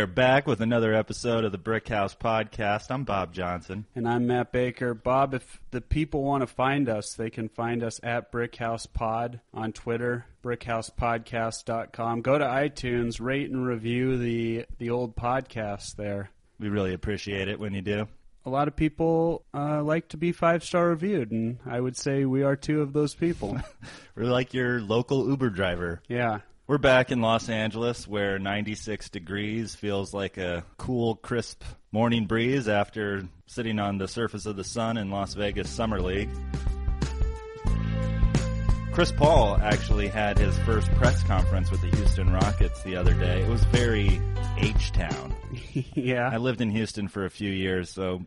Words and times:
are 0.00 0.06
back 0.06 0.46
with 0.46 0.62
another 0.62 0.94
episode 0.94 1.44
of 1.44 1.52
the 1.52 1.58
Brickhouse 1.58 2.16
Podcast. 2.16 2.90
I'm 2.90 3.04
Bob 3.04 3.34
Johnson. 3.34 3.84
And 3.94 4.08
I'm 4.08 4.26
Matt 4.26 4.50
Baker. 4.50 4.94
Bob, 4.94 5.34
if 5.34 5.60
the 5.72 5.82
people 5.82 6.22
want 6.22 6.40
to 6.40 6.46
find 6.46 6.88
us, 6.88 7.12
they 7.12 7.28
can 7.28 7.50
find 7.50 7.82
us 7.82 8.00
at 8.02 8.32
Brickhouse 8.32 8.90
Pod 8.90 9.40
on 9.52 9.72
Twitter, 9.72 10.24
brickhousepodcast.com. 10.42 12.22
Go 12.22 12.38
to 12.38 12.44
iTunes, 12.46 13.20
rate 13.20 13.50
and 13.50 13.66
review 13.66 14.16
the, 14.16 14.64
the 14.78 14.88
old 14.88 15.16
podcast 15.16 15.96
there. 15.96 16.30
We 16.58 16.70
really 16.70 16.94
appreciate 16.94 17.48
it 17.48 17.60
when 17.60 17.74
you 17.74 17.82
do. 17.82 18.08
A 18.46 18.50
lot 18.50 18.68
of 18.68 18.76
people 18.76 19.44
uh, 19.52 19.82
like 19.82 20.08
to 20.08 20.16
be 20.16 20.32
five 20.32 20.64
star 20.64 20.88
reviewed, 20.88 21.30
and 21.30 21.58
I 21.66 21.78
would 21.78 21.96
say 21.96 22.24
we 22.24 22.42
are 22.42 22.56
two 22.56 22.80
of 22.80 22.94
those 22.94 23.14
people. 23.14 23.60
We're 24.14 24.24
like 24.24 24.54
your 24.54 24.80
local 24.80 25.28
Uber 25.28 25.50
driver. 25.50 26.00
yeah. 26.08 26.38
We're 26.70 26.78
back 26.78 27.10
in 27.10 27.20
Los 27.20 27.48
Angeles 27.48 28.06
where 28.06 28.38
96 28.38 29.08
degrees 29.08 29.74
feels 29.74 30.14
like 30.14 30.38
a 30.38 30.64
cool, 30.76 31.16
crisp 31.16 31.64
morning 31.90 32.26
breeze 32.26 32.68
after 32.68 33.24
sitting 33.46 33.80
on 33.80 33.98
the 33.98 34.06
surface 34.06 34.46
of 34.46 34.54
the 34.54 34.62
sun 34.62 34.96
in 34.96 35.10
Las 35.10 35.34
Vegas 35.34 35.68
Summer 35.68 36.00
League. 36.00 36.30
Chris 38.92 39.10
Paul 39.10 39.56
actually 39.60 40.06
had 40.06 40.38
his 40.38 40.56
first 40.60 40.88
press 40.92 41.24
conference 41.24 41.72
with 41.72 41.80
the 41.80 41.88
Houston 41.96 42.32
Rockets 42.32 42.80
the 42.84 42.94
other 42.94 43.14
day. 43.14 43.42
It 43.42 43.48
was 43.48 43.64
very 43.64 44.22
H 44.58 44.92
Town. 44.92 45.34
Yeah. 45.96 46.30
I 46.32 46.36
lived 46.36 46.60
in 46.60 46.70
Houston 46.70 47.08
for 47.08 47.24
a 47.24 47.30
few 47.30 47.50
years, 47.50 47.90
so 47.90 48.24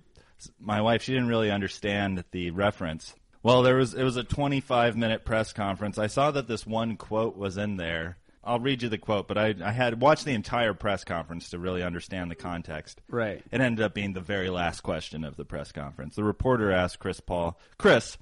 my 0.59 0.81
wife 0.81 1.03
she 1.03 1.13
didn't 1.13 1.30
really 1.30 1.49
understand 1.49 2.25
the 2.31 2.52
reference. 2.52 3.16
Well, 3.41 3.61
there 3.61 3.75
was 3.77 3.94
it 3.94 4.03
was 4.03 4.17
a 4.17 4.23
25 4.25 4.97
minute 4.97 5.23
press 5.23 5.53
conference. 5.53 5.97
I 5.97 6.08
saw 6.08 6.31
that 6.31 6.49
this 6.49 6.67
one 6.67 6.97
quote 6.97 7.38
was 7.38 7.55
in 7.55 7.77
there. 7.77 8.17
I'll 8.44 8.59
read 8.59 8.83
you 8.83 8.89
the 8.89 8.97
quote, 8.97 9.27
but 9.27 9.38
I, 9.38 9.55
I 9.63 9.72
had 9.72 10.02
watched 10.02 10.25
the 10.25 10.33
entire 10.33 10.73
press 10.73 11.03
conference 11.03 11.49
to 11.49 11.59
really 11.59 11.81
understand 11.81 12.30
the 12.30 12.36
context. 12.36 13.02
Right. 13.08 13.41
It 13.52 13.61
ended 13.61 13.83
up 13.83 13.94
being 13.94 14.13
the 14.13 14.22
very 14.22 14.49
last 14.49 14.81
question 14.81 15.23
of 15.23 15.38
the 15.38 15.45
press 15.45 15.72
conference. 15.72 16.16
The 16.16 16.23
reporter 16.23 16.71
asked 16.71 16.99
Chris 16.99 17.19
Paul, 17.19 17.58
"Chris, 17.77 18.17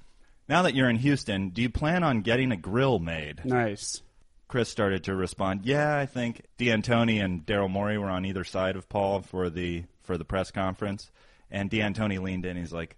now 0.48 0.62
that 0.62 0.74
you're 0.74 0.88
in 0.88 0.96
Houston, 0.96 1.50
do 1.50 1.62
you 1.62 1.70
plan 1.70 2.04
on 2.04 2.20
getting 2.22 2.52
a 2.52 2.56
grill 2.56 2.98
made?" 2.98 3.44
Nice. 3.44 4.02
Chris 4.46 4.68
started 4.68 5.04
to 5.04 5.14
respond, 5.16 5.64
"Yeah, 5.64 5.96
I 5.96 6.06
think 6.06 6.42
D'Antoni 6.58 7.24
and 7.24 7.44
Daryl 7.44 7.70
Morey 7.70 7.98
were 7.98 8.10
on 8.10 8.24
either 8.24 8.44
side 8.44 8.76
of 8.76 8.88
Paul 8.88 9.22
for 9.22 9.50
the 9.50 9.84
for 10.02 10.16
the 10.16 10.24
press 10.24 10.50
conference." 10.50 11.10
And 11.50 11.68
D'Antoni 11.68 12.20
leaned 12.20 12.46
in. 12.46 12.56
He's 12.56 12.72
like, 12.72 12.96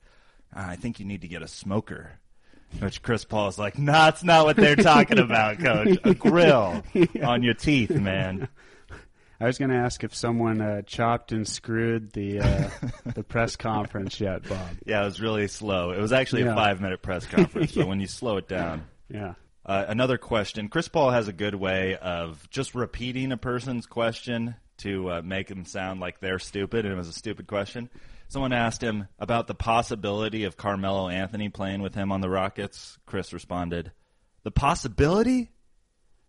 "Ah, 0.54 0.68
"I 0.70 0.76
think 0.76 1.00
you 1.00 1.06
need 1.06 1.22
to 1.22 1.28
get 1.28 1.42
a 1.42 1.48
smoker." 1.48 2.18
Which 2.80 3.02
Chris 3.02 3.24
Paul's 3.24 3.58
like, 3.58 3.78
"Nah, 3.78 4.06
that's 4.06 4.24
not 4.24 4.44
what 4.44 4.56
they're 4.56 4.76
talking 4.76 5.18
about, 5.20 5.58
Coach. 5.58 5.98
A 6.04 6.14
grill 6.14 6.82
on 7.22 7.42
your 7.42 7.54
teeth, 7.54 7.90
man." 7.90 8.48
I 9.40 9.46
was 9.46 9.58
going 9.58 9.70
to 9.70 9.76
ask 9.76 10.04
if 10.04 10.14
someone 10.14 10.60
uh, 10.60 10.82
chopped 10.82 11.32
and 11.32 11.46
screwed 11.46 12.12
the 12.12 12.40
uh, 12.40 12.70
the 13.04 13.22
press 13.22 13.56
conference 13.56 14.20
yet, 14.20 14.48
Bob. 14.48 14.68
Yeah, 14.86 15.02
it 15.02 15.04
was 15.06 15.20
really 15.20 15.48
slow. 15.48 15.90
It 15.90 16.00
was 16.00 16.12
actually 16.12 16.42
a 16.42 16.54
five 16.54 16.80
minute 16.80 17.02
press 17.02 17.26
conference, 17.26 17.72
but 17.72 17.86
when 17.88 18.00
you 18.00 18.06
slow 18.06 18.36
it 18.36 18.48
down. 18.48 18.86
Yeah. 19.08 19.34
Uh, 19.66 19.84
another 19.88 20.18
question. 20.18 20.68
Chris 20.68 20.88
Paul 20.88 21.10
has 21.10 21.26
a 21.26 21.32
good 21.32 21.54
way 21.54 21.96
of 21.96 22.48
just 22.50 22.74
repeating 22.74 23.32
a 23.32 23.36
person's 23.36 23.86
question 23.86 24.56
to 24.78 25.10
uh, 25.10 25.22
make 25.22 25.48
them 25.48 25.64
sound 25.64 26.00
like 26.00 26.20
they're 26.20 26.38
stupid, 26.38 26.84
and 26.84 26.94
it 26.94 26.96
was 26.96 27.08
a 27.08 27.12
stupid 27.12 27.46
question. 27.46 27.88
Someone 28.34 28.52
asked 28.52 28.82
him 28.82 29.06
about 29.20 29.46
the 29.46 29.54
possibility 29.54 30.42
of 30.42 30.56
Carmelo 30.56 31.08
Anthony 31.08 31.50
playing 31.50 31.82
with 31.82 31.94
him 31.94 32.10
on 32.10 32.20
the 32.20 32.28
Rockets. 32.28 32.98
Chris 33.06 33.32
responded, 33.32 33.92
The 34.42 34.50
possibility? 34.50 35.52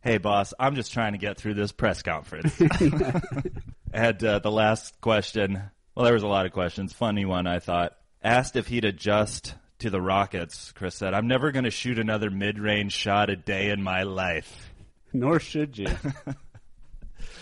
Hey, 0.01 0.19
boss, 0.19 0.53
I'm 0.59 0.75
just 0.75 0.93
trying 0.93 1.13
to 1.13 1.17
get 1.17 1.37
through 1.37 1.55
this 1.55 1.71
press 1.71 2.03
conference. 2.03 2.61
and 3.91 4.23
uh, 4.23 4.37
the 4.37 4.51
last 4.51 5.01
question, 5.01 5.59
well, 5.95 6.05
there 6.05 6.13
was 6.13 6.21
a 6.21 6.27
lot 6.27 6.45
of 6.45 6.51
questions. 6.51 6.93
Funny 6.93 7.25
one, 7.25 7.47
I 7.47 7.57
thought. 7.57 7.97
Asked 8.23 8.55
if 8.55 8.67
he'd 8.67 8.85
adjust 8.85 9.55
to 9.79 9.89
the 9.89 9.99
Rockets. 9.99 10.73
Chris 10.73 10.93
said, 10.93 11.15
I'm 11.15 11.27
never 11.27 11.51
going 11.51 11.65
to 11.65 11.71
shoot 11.71 11.97
another 11.97 12.29
mid 12.29 12.59
range 12.59 12.93
shot 12.93 13.31
a 13.31 13.35
day 13.35 13.71
in 13.71 13.81
my 13.81 14.03
life. 14.03 14.71
Nor 15.11 15.39
should 15.39 15.75
you. 15.75 15.87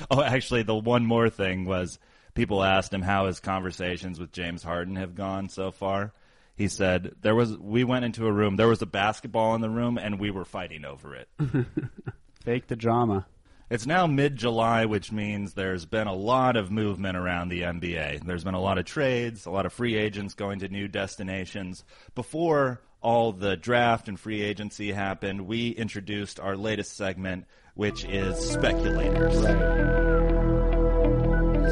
Oh, 0.09 0.21
actually, 0.21 0.63
the 0.63 0.75
one 0.75 1.05
more 1.05 1.29
thing 1.29 1.65
was 1.65 1.99
people 2.33 2.63
asked 2.63 2.93
him 2.93 3.01
how 3.01 3.27
his 3.27 3.39
conversations 3.39 4.19
with 4.19 4.31
James 4.31 4.63
Harden 4.63 4.95
have 4.95 5.15
gone 5.15 5.49
so 5.49 5.71
far. 5.71 6.13
He 6.55 6.67
said 6.67 7.15
there 7.21 7.35
was 7.35 7.57
we 7.57 7.83
went 7.83 8.05
into 8.05 8.27
a 8.27 8.31
room, 8.31 8.55
there 8.55 8.67
was 8.67 8.81
a 8.81 8.87
basketball 8.87 9.55
in 9.55 9.61
the 9.61 9.69
room, 9.69 9.97
and 9.97 10.19
we 10.19 10.31
were 10.31 10.45
fighting 10.45 10.85
over 10.85 11.15
it. 11.15 11.27
Fake 12.43 12.67
the 12.67 12.75
drama. 12.75 13.25
It's 13.69 13.87
now 13.87 14.05
mid 14.05 14.35
July, 14.35 14.85
which 14.85 15.11
means 15.11 15.53
there's 15.53 15.85
been 15.85 16.05
a 16.05 16.13
lot 16.13 16.57
of 16.57 16.69
movement 16.69 17.17
around 17.17 17.49
the 17.49 17.61
NBA. 17.61 18.23
There's 18.23 18.43
been 18.43 18.53
a 18.53 18.61
lot 18.61 18.77
of 18.77 18.85
trades, 18.85 19.47
a 19.47 19.51
lot 19.51 19.65
of 19.65 19.73
free 19.73 19.95
agents 19.95 20.35
going 20.35 20.59
to 20.59 20.67
new 20.67 20.87
destinations. 20.87 21.83
Before 22.13 22.81
all 23.01 23.31
the 23.31 23.57
draft 23.57 24.07
and 24.07 24.19
free 24.19 24.43
agency 24.43 24.91
happened, 24.91 25.47
we 25.47 25.69
introduced 25.69 26.39
our 26.39 26.55
latest 26.55 26.95
segment, 26.95 27.45
which 27.73 28.05
is 28.05 28.37
speculators. 28.37 30.42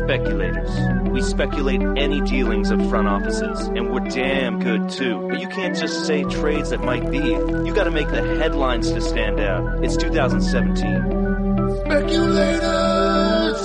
Speculators. 0.03 1.09
We 1.09 1.21
speculate 1.21 1.81
any 1.97 2.21
dealings 2.21 2.71
of 2.71 2.89
front 2.89 3.07
offices, 3.07 3.67
and 3.67 3.91
we're 3.91 3.99
damn 4.09 4.59
good 4.59 4.89
too. 4.89 5.27
But 5.29 5.39
you 5.39 5.47
can't 5.47 5.77
just 5.77 6.05
say 6.05 6.23
trades 6.23 6.71
that 6.71 6.81
might 6.81 7.09
be. 7.11 7.19
You 7.19 7.73
gotta 7.73 7.91
make 7.91 8.09
the 8.09 8.21
headlines 8.37 8.91
to 8.91 9.01
stand 9.01 9.39
out. 9.39 9.83
It's 9.83 9.95
2017. 9.97 11.21
Speculators! 11.85 13.61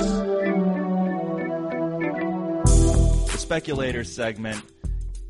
The 3.33 3.39
speculator 3.39 4.05
segment 4.05 4.63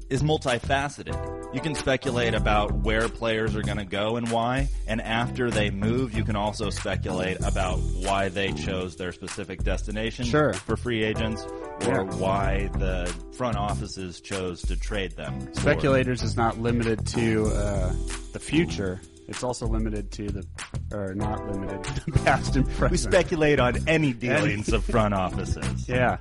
is 0.08 0.22
multifaceted. 0.22 1.14
You 1.54 1.60
can 1.60 1.74
speculate 1.74 2.34
about 2.34 2.72
where 2.72 3.08
players 3.08 3.56
are 3.56 3.62
going 3.62 3.78
to 3.78 3.84
go 3.84 4.16
and 4.16 4.30
why, 4.30 4.68
and 4.86 5.00
after 5.00 5.50
they 5.50 5.70
move, 5.70 6.14
you 6.14 6.24
can 6.24 6.36
also 6.36 6.70
speculate 6.70 7.38
about 7.40 7.78
why 7.78 8.28
they 8.28 8.52
chose 8.52 8.96
their 8.96 9.12
specific 9.12 9.62
destination 9.62 10.24
Sure. 10.26 10.52
for 10.52 10.76
free 10.76 11.02
agents, 11.02 11.42
or 11.86 11.88
Yeah. 11.88 12.02
why 12.16 12.68
the 12.74 13.12
front 13.36 13.56
offices 13.56 14.20
chose 14.20 14.62
to 14.62 14.76
trade 14.76 15.12
them. 15.16 15.52
Speculators 15.54 16.22
is 16.22 16.36
not 16.36 16.58
limited 16.60 17.06
to 17.08 17.46
uh, 17.46 17.92
the 18.32 18.38
future. 18.40 19.00
It's 19.28 19.42
also 19.42 19.66
limited 19.66 20.12
to 20.12 20.28
the, 20.28 20.46
or 20.92 21.14
not 21.14 21.44
limited 21.50 21.82
to 21.96 22.04
the 22.06 22.12
past 22.20 22.54
and 22.54 22.64
present. 22.66 22.90
We 22.92 22.96
speculate 22.98 23.58
on 23.60 23.88
any 23.88 24.12
dealings 24.12 24.72
of 24.72 24.84
front 24.84 25.14
offices. 25.14 25.88
Yeah. 25.88 26.18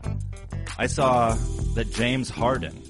I 0.78 0.88
saw 0.88 1.36
that 1.76 1.92
James 1.92 2.30
Harden 2.30 2.82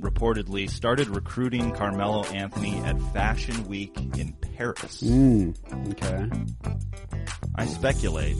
reportedly 0.00 0.68
started 0.68 1.08
recruiting 1.08 1.72
Carmelo 1.72 2.24
Anthony 2.24 2.78
at 2.80 3.00
Fashion 3.12 3.66
Week 3.68 3.96
in 4.18 4.32
Paris. 4.32 5.02
Mm, 5.02 5.54
okay. 5.92 6.28
I 7.54 7.66
speculate 7.66 8.36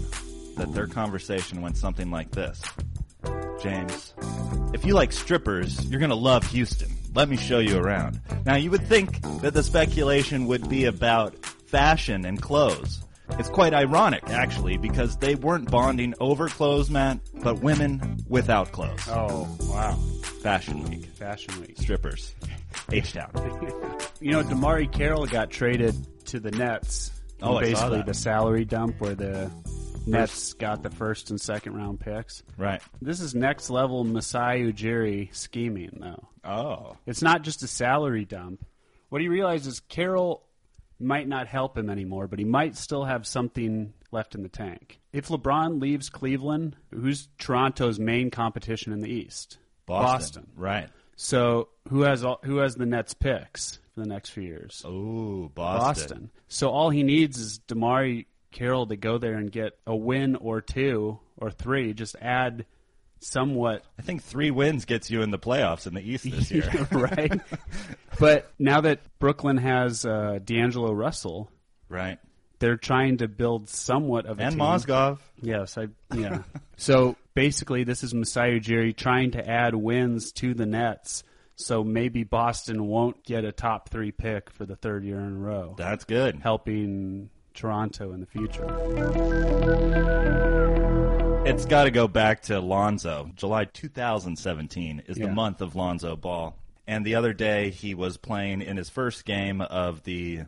that 0.56 0.72
their 0.72 0.86
conversation 0.86 1.62
went 1.62 1.76
something 1.76 2.10
like 2.10 2.30
this. 2.32 2.62
James, 3.62 4.14
if 4.72 4.84
you 4.84 4.94
like 4.94 5.12
strippers, 5.12 5.84
you're 5.86 6.00
gonna 6.00 6.14
love 6.14 6.44
Houston. 6.50 6.90
Let 7.14 7.28
me 7.28 7.36
show 7.36 7.58
you 7.58 7.78
around. 7.78 8.20
Now 8.46 8.56
you 8.56 8.70
would 8.70 8.86
think 8.86 9.20
that 9.42 9.52
the 9.52 9.62
speculation 9.62 10.46
would 10.46 10.68
be 10.68 10.86
about 10.86 11.34
fashion 11.66 12.24
and 12.24 12.40
clothes. 12.40 13.04
It's 13.38 13.48
quite 13.48 13.72
ironic, 13.72 14.28
actually, 14.28 14.76
because 14.76 15.16
they 15.16 15.34
weren't 15.34 15.70
bonding 15.70 16.14
over 16.20 16.48
clothes, 16.48 16.90
Matt, 16.90 17.20
but 17.42 17.60
women 17.60 18.18
without 18.28 18.72
clothes. 18.72 19.00
Oh, 19.08 19.48
wow. 19.62 19.94
Fashion 20.42 20.82
Week. 20.84 21.06
Fashion 21.06 21.58
Week. 21.60 21.76
Strippers. 21.78 22.34
H-Town. 22.92 23.30
You 24.20 24.32
know, 24.32 24.42
DeMarre 24.42 24.90
Carroll 24.90 25.26
got 25.26 25.50
traded 25.50 25.94
to 26.26 26.40
the 26.40 26.50
Nets. 26.50 27.10
Oh, 27.42 27.56
I 27.56 27.64
saw 27.64 27.70
basically 27.70 28.02
the 28.02 28.14
salary 28.14 28.64
dump 28.64 29.00
where 29.00 29.14
the 29.14 29.50
Nets 30.06 30.52
got 30.54 30.82
the 30.82 30.90
first 30.90 31.30
and 31.30 31.40
second 31.40 31.74
round 31.74 32.00
picks. 32.00 32.42
Right. 32.56 32.82
This 33.00 33.20
is 33.20 33.34
next 33.34 33.70
level 33.70 34.04
Masai 34.04 34.70
Ujiri 34.70 35.34
scheming, 35.34 35.98
though. 36.00 36.28
Oh. 36.44 36.96
It's 37.06 37.22
not 37.22 37.42
just 37.42 37.62
a 37.62 37.66
salary 37.66 38.24
dump. 38.24 38.64
What 39.08 39.20
he 39.20 39.28
realizes 39.28 39.80
Carroll 39.80 40.42
might 41.00 41.28
not 41.28 41.46
help 41.46 41.76
him 41.76 41.88
anymore, 41.90 42.26
but 42.26 42.38
he 42.38 42.44
might 42.44 42.76
still 42.76 43.04
have 43.04 43.26
something 43.26 43.92
left 44.12 44.34
in 44.34 44.42
the 44.42 44.48
tank. 44.48 45.00
If 45.12 45.28
LeBron 45.28 45.80
leaves 45.80 46.08
Cleveland, 46.08 46.76
who's 46.92 47.28
Toronto's 47.38 47.98
main 47.98 48.30
competition 48.30 48.92
in 48.92 49.00
the 49.00 49.10
East? 49.10 49.58
Boston. 49.86 50.48
Right. 50.56 50.88
So 51.16 51.68
who 51.88 52.02
has 52.02 52.24
all, 52.24 52.40
who 52.44 52.58
has 52.58 52.76
the 52.76 52.86
Nets 52.86 53.14
picks 53.14 53.78
for 53.94 54.00
the 54.00 54.06
next 54.06 54.30
few 54.30 54.42
years? 54.42 54.82
Ooh, 54.86 55.50
Boston. 55.54 56.30
So 56.48 56.70
all 56.70 56.90
he 56.90 57.02
needs 57.02 57.38
is 57.38 57.60
DeMarre 57.68 58.26
Carroll 58.52 58.86
to 58.86 58.96
go 58.96 59.18
there 59.18 59.34
and 59.34 59.50
get 59.50 59.78
a 59.86 59.94
win 59.94 60.36
or 60.36 60.60
two 60.60 61.18
or 61.36 61.50
three. 61.50 61.92
Just 61.92 62.16
add 62.20 62.64
somewhat 63.20 63.84
I 63.98 64.02
think 64.02 64.22
three 64.22 64.50
wins 64.50 64.84
gets 64.84 65.10
you 65.10 65.22
in 65.22 65.30
the 65.30 65.38
playoffs 65.38 65.86
in 65.86 65.94
the 65.94 66.00
East 66.00 66.24
this 66.24 66.50
year. 66.50 66.68
right? 66.90 67.40
but 68.18 68.50
now 68.58 68.80
that 68.80 69.00
Brooklyn 69.18 69.58
has 69.58 70.04
uh, 70.04 70.38
D'Angelo 70.44 70.92
Russell, 70.92 71.50
right. 71.88 72.18
they're 72.58 72.76
trying 72.76 73.18
to 73.18 73.28
build 73.28 73.68
somewhat 73.68 74.26
of 74.26 74.40
a 74.40 74.42
And 74.42 74.52
team. 74.52 74.60
Mozgov. 74.60 75.18
Yes, 75.42 75.76
I 75.78 75.88
yeah. 76.14 76.42
so 76.76 77.16
basically 77.34 77.84
this 77.84 78.02
is 78.02 78.14
Masai 78.14 78.58
Ujiri 78.58 78.96
trying 78.96 79.32
to 79.32 79.46
add 79.48 79.74
wins 79.74 80.32
to 80.32 80.54
the 80.54 80.66
Nets. 80.66 81.22
So 81.56 81.84
maybe 81.84 82.24
Boston 82.24 82.86
won't 82.86 83.22
get 83.22 83.44
a 83.44 83.52
top 83.52 83.90
three 83.90 84.12
pick 84.12 84.48
for 84.50 84.64
the 84.64 84.76
third 84.76 85.04
year 85.04 85.20
in 85.20 85.34
a 85.34 85.38
row, 85.38 85.74
That's 85.76 86.04
good. 86.04 86.36
helping 86.42 87.28
Toronto 87.52 88.12
in 88.14 88.20
the 88.20 88.26
future. 88.26 88.64
It's 91.50 91.64
got 91.66 91.84
to 91.84 91.90
go 91.90 92.06
back 92.06 92.42
to 92.42 92.60
Lonzo. 92.60 93.30
July 93.34 93.64
2017 93.64 95.02
is 95.08 95.18
Yeah. 95.18 95.26
the 95.26 95.32
month 95.32 95.60
of 95.60 95.74
Lonzo 95.74 96.14
Ball. 96.14 96.56
And 96.86 97.04
the 97.04 97.16
other 97.16 97.32
day, 97.32 97.70
he 97.70 97.92
was 97.94 98.16
playing 98.16 98.62
in 98.62 98.76
his 98.76 98.88
first 98.88 99.24
game 99.24 99.60
of 99.60 100.04
the 100.04 100.42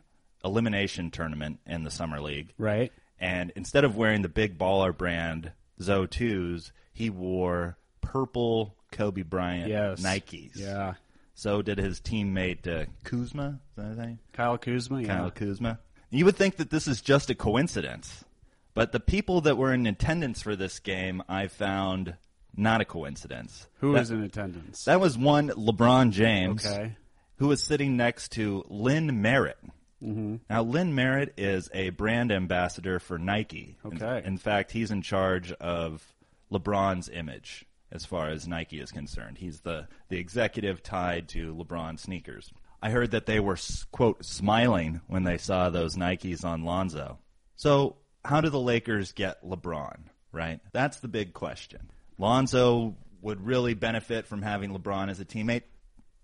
elimination 0.45 1.11
tournament 1.11 1.59
in 1.67 1.83
the 1.83 1.91
Summer 1.91 2.21
League. 2.21 2.53
Right? 2.57 2.93
And 3.19 3.53
instead 3.57 3.83
of 3.85 3.97
wearing 3.97 4.23
the 4.23 4.29
big 4.29 4.57
baller 4.57 4.97
brand 4.97 5.51
Zo 5.81 6.07
2s, 6.07 6.71
he 6.93 7.11
wore 7.11 7.77
purple 8.01 8.77
Kobe 8.93 9.23
Bryant 9.23 9.69
Yes. 9.71 10.01
Nikes. 10.03 10.53
Yeah. 10.57 10.95
So 11.35 11.63
did 11.63 11.79
his 11.79 12.01
teammate 12.01 12.67
uh, 12.69 12.87
Kuzma. 13.03 13.59
Is 13.71 13.77
that 13.77 13.89
his 13.89 13.99
name? 13.99 14.19
Kyle 14.33 14.57
Kuzma. 14.57 15.01
Yeah. 15.03 15.09
Kyle 15.09 15.31
Kuzma. 15.33 15.81
You 16.11 16.25
would 16.27 16.37
think 16.37 16.57
that 16.57 16.71
this 16.71 16.87
is 16.87 17.01
just 17.01 17.29
a 17.31 17.35
coincidence, 17.35 18.25
but 18.75 18.93
the 18.93 19.01
people 19.01 19.41
that 19.43 19.57
were 19.57 19.73
in 19.73 19.87
attendance 19.87 20.43
for 20.43 20.57
this 20.57 20.79
game, 20.79 21.23
I 21.29 21.47
found 21.49 22.17
not 22.57 22.81
a 22.81 22.85
coincidence. 22.85 23.67
Who 23.81 23.93
that, 23.93 24.01
was 24.01 24.11
in 24.11 24.23
attendance? 24.23 24.85
That 24.85 25.01
was 25.01 25.17
one 25.17 25.49
LeBron 25.51 26.11
James, 26.11 26.67
Okay. 26.67 26.97
who 27.37 27.49
was 27.49 27.63
sitting 27.63 27.97
next 27.97 28.33
to 28.33 28.65
Lynn 28.69 29.23
Merritt. 29.23 29.59
Mm-hmm. 30.03 30.37
Now, 30.51 30.63
Lynn 30.63 30.95
Merritt 30.95 31.35
is 31.39 31.71
a 31.73 31.91
brand 31.91 32.33
ambassador 32.33 32.99
for 32.99 33.19
Nike. 33.19 33.77
In- 33.85 34.03
Okay. 34.03 34.27
In, 34.27 34.37
fact, 34.37 34.73
he's 34.73 34.91
in 34.91 35.03
charge 35.03 35.53
of 35.53 36.05
LeBron's 36.51 37.09
image 37.09 37.65
as 37.91 38.05
far 38.05 38.29
as 38.29 38.49
Nike 38.49 38.81
is 38.81 38.91
concerned. 38.91 39.39
He's 39.39 39.61
the, 39.61 39.87
the 40.09 40.19
executive 40.19 40.83
tied 40.83 41.29
to 41.31 41.55
LeBron 41.55 41.99
sneakers. 41.99 42.51
I 42.83 42.91
heard 42.91 43.13
that 43.13 43.27
they 43.27 43.39
were, 43.39 43.57
quote, 43.93 44.25
smiling 44.25 45.01
when 45.07 45.23
they 45.25 45.39
saw 45.39 45.71
those 45.71 45.95
Nikes 45.97 46.45
on 46.45 46.65
Lonzo. 46.65 47.19
So, 47.55 47.97
how 48.25 48.41
do 48.41 48.51
the 48.51 48.61
Lakers 48.61 49.13
get 49.13 49.45
LeBron, 49.45 49.97
right? 50.33 50.61
That's 50.73 50.99
the 51.01 51.09
big 51.09 51.33
question. 51.33 51.91
Lonzo 52.19 52.97
would 53.21 53.45
really 53.45 53.75
benefit 53.75 54.27
from 54.27 54.43
having 54.43 54.71
LeBron 54.77 55.11
as 55.11 55.21
a 55.21 55.25
teammate. 55.25 55.63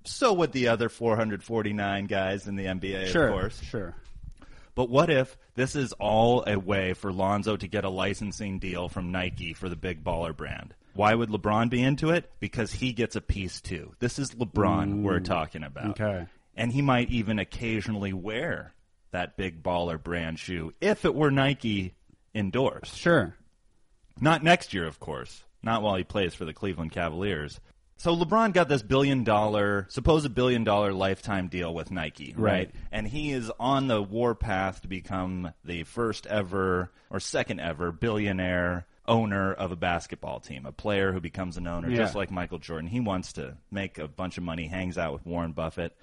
So 0.04 0.32
would 0.32 0.52
the 0.52 0.68
other 0.68 0.88
449 0.88 2.06
guys 2.06 2.46
in 2.46 2.56
the 2.56 2.64
NBA, 2.66 3.08
Sure. 3.08 3.28
of 3.28 3.32
course. 3.40 3.62
Sure. 3.62 3.94
But 4.74 4.88
what 4.90 5.10
if 5.10 5.36
this 5.54 5.74
is 5.74 5.92
all 5.94 6.44
a 6.46 6.56
way 6.56 6.94
for 6.94 7.12
Lonzo 7.12 7.56
to 7.56 7.66
get 7.66 7.84
a 7.84 7.90
licensing 7.90 8.58
deal 8.60 8.88
from 8.88 9.10
Nike 9.10 9.52
for 9.52 9.68
the 9.68 9.76
big 9.76 10.04
baller 10.04 10.36
brand? 10.36 10.72
Why 10.94 11.14
would 11.14 11.30
LeBron 11.30 11.68
be 11.68 11.82
into 11.82 12.10
it? 12.10 12.30
Because 12.40 12.72
he 12.72 12.92
gets 12.92 13.16
a 13.16 13.20
piece 13.20 13.60
too. 13.60 13.94
This 13.98 14.18
is 14.18 14.30
LeBron 14.32 15.02
we're 15.02 15.20
talking 15.20 15.64
about. 15.64 16.00
Okay. 16.00 16.26
And 16.56 16.72
he 16.72 16.80
might 16.82 17.10
even 17.10 17.38
occasionally 17.38 18.12
wear 18.12 18.72
that 19.10 19.36
big 19.36 19.62
baller 19.62 20.02
brand 20.02 20.38
shoe 20.38 20.72
if 20.80 21.04
it 21.04 21.14
were 21.14 21.30
Nike 21.30 21.94
endorsed. 22.34 22.96
Sure. 22.96 23.34
Not 24.20 24.42
next 24.42 24.74
year, 24.74 24.86
of 24.86 25.00
course. 25.00 25.44
Not 25.62 25.82
while 25.82 25.96
he 25.96 26.04
plays 26.04 26.34
for 26.34 26.44
the 26.44 26.52
Cleveland 26.52 26.92
Cavaliers. 26.92 27.60
So 27.96 28.14
LeBron 28.14 28.52
got 28.52 28.68
this 28.68 28.82
billion 28.82 29.24
dollar, 29.24 29.86
supposed 29.88 30.32
billion 30.32 30.62
dollar 30.62 30.92
lifetime 30.92 31.48
deal 31.48 31.74
with 31.74 31.90
Nike, 31.90 32.32
right? 32.36 32.52
Right. 32.52 32.70
And 32.92 33.08
he 33.08 33.32
is 33.32 33.50
on 33.58 33.88
the 33.88 34.00
warpath 34.00 34.82
to 34.82 34.88
become 34.88 35.52
the 35.64 35.82
first 35.82 36.26
ever 36.28 36.92
or 37.10 37.18
second 37.18 37.58
ever 37.58 37.90
billionaire 37.90 38.86
owner 39.08 39.52
of 39.52 39.72
a 39.72 39.76
basketball 39.76 40.38
team, 40.38 40.64
a 40.64 40.70
player 40.70 41.12
who 41.12 41.20
becomes 41.20 41.56
an 41.56 41.66
owner, 41.66 41.90
just 41.90 42.14
like 42.14 42.30
Michael 42.30 42.58
Jordan. 42.58 42.88
He 42.88 43.00
wants 43.00 43.32
to 43.32 43.56
make 43.70 43.98
a 43.98 44.06
bunch 44.06 44.38
of 44.38 44.44
money, 44.44 44.68
hangs 44.68 44.96
out 44.96 45.14
with 45.14 45.26
Warren 45.26 45.52
Buffett. 45.52 45.96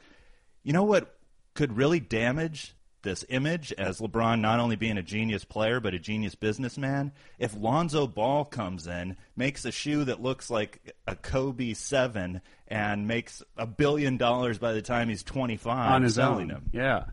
You 0.64 0.74
know 0.74 0.84
what 0.84 1.16
could 1.54 1.78
really 1.78 2.02
damage 2.02 2.76
this 3.06 3.24
image 3.30 3.72
as 3.78 4.00
LeBron 4.02 4.42
not 4.42 4.60
only 4.60 4.76
being 4.76 4.98
a 4.98 5.02
genius 5.02 5.46
player 5.46 5.80
but 5.80 5.94
a 5.94 6.00
genius 6.00 6.36
businessman? 6.36 7.14
If 7.40 7.56
Lonzo 7.56 8.06
Ball 8.08 8.44
comes 8.44 8.86
in, 8.88 9.16
makes 9.38 9.64
a 9.64 9.72
shoe 9.72 10.04
that 10.04 10.22
looks 10.22 10.50
like 10.50 10.94
a 11.08 11.16
Kobe 11.16 11.74
7 11.74 12.42
and 12.68 13.08
makes 13.08 13.42
a 13.58 13.66
billion 13.66 14.18
dollars 14.18 14.58
by 14.58 14.74
the 14.74 14.82
time 14.82 15.08
he's 15.08 15.24
25 15.24 15.92
On 15.94 16.04
his 16.04 16.16
selling 16.16 16.42
own. 16.42 16.48
them. 16.50 16.70
Yeah. 16.74 17.06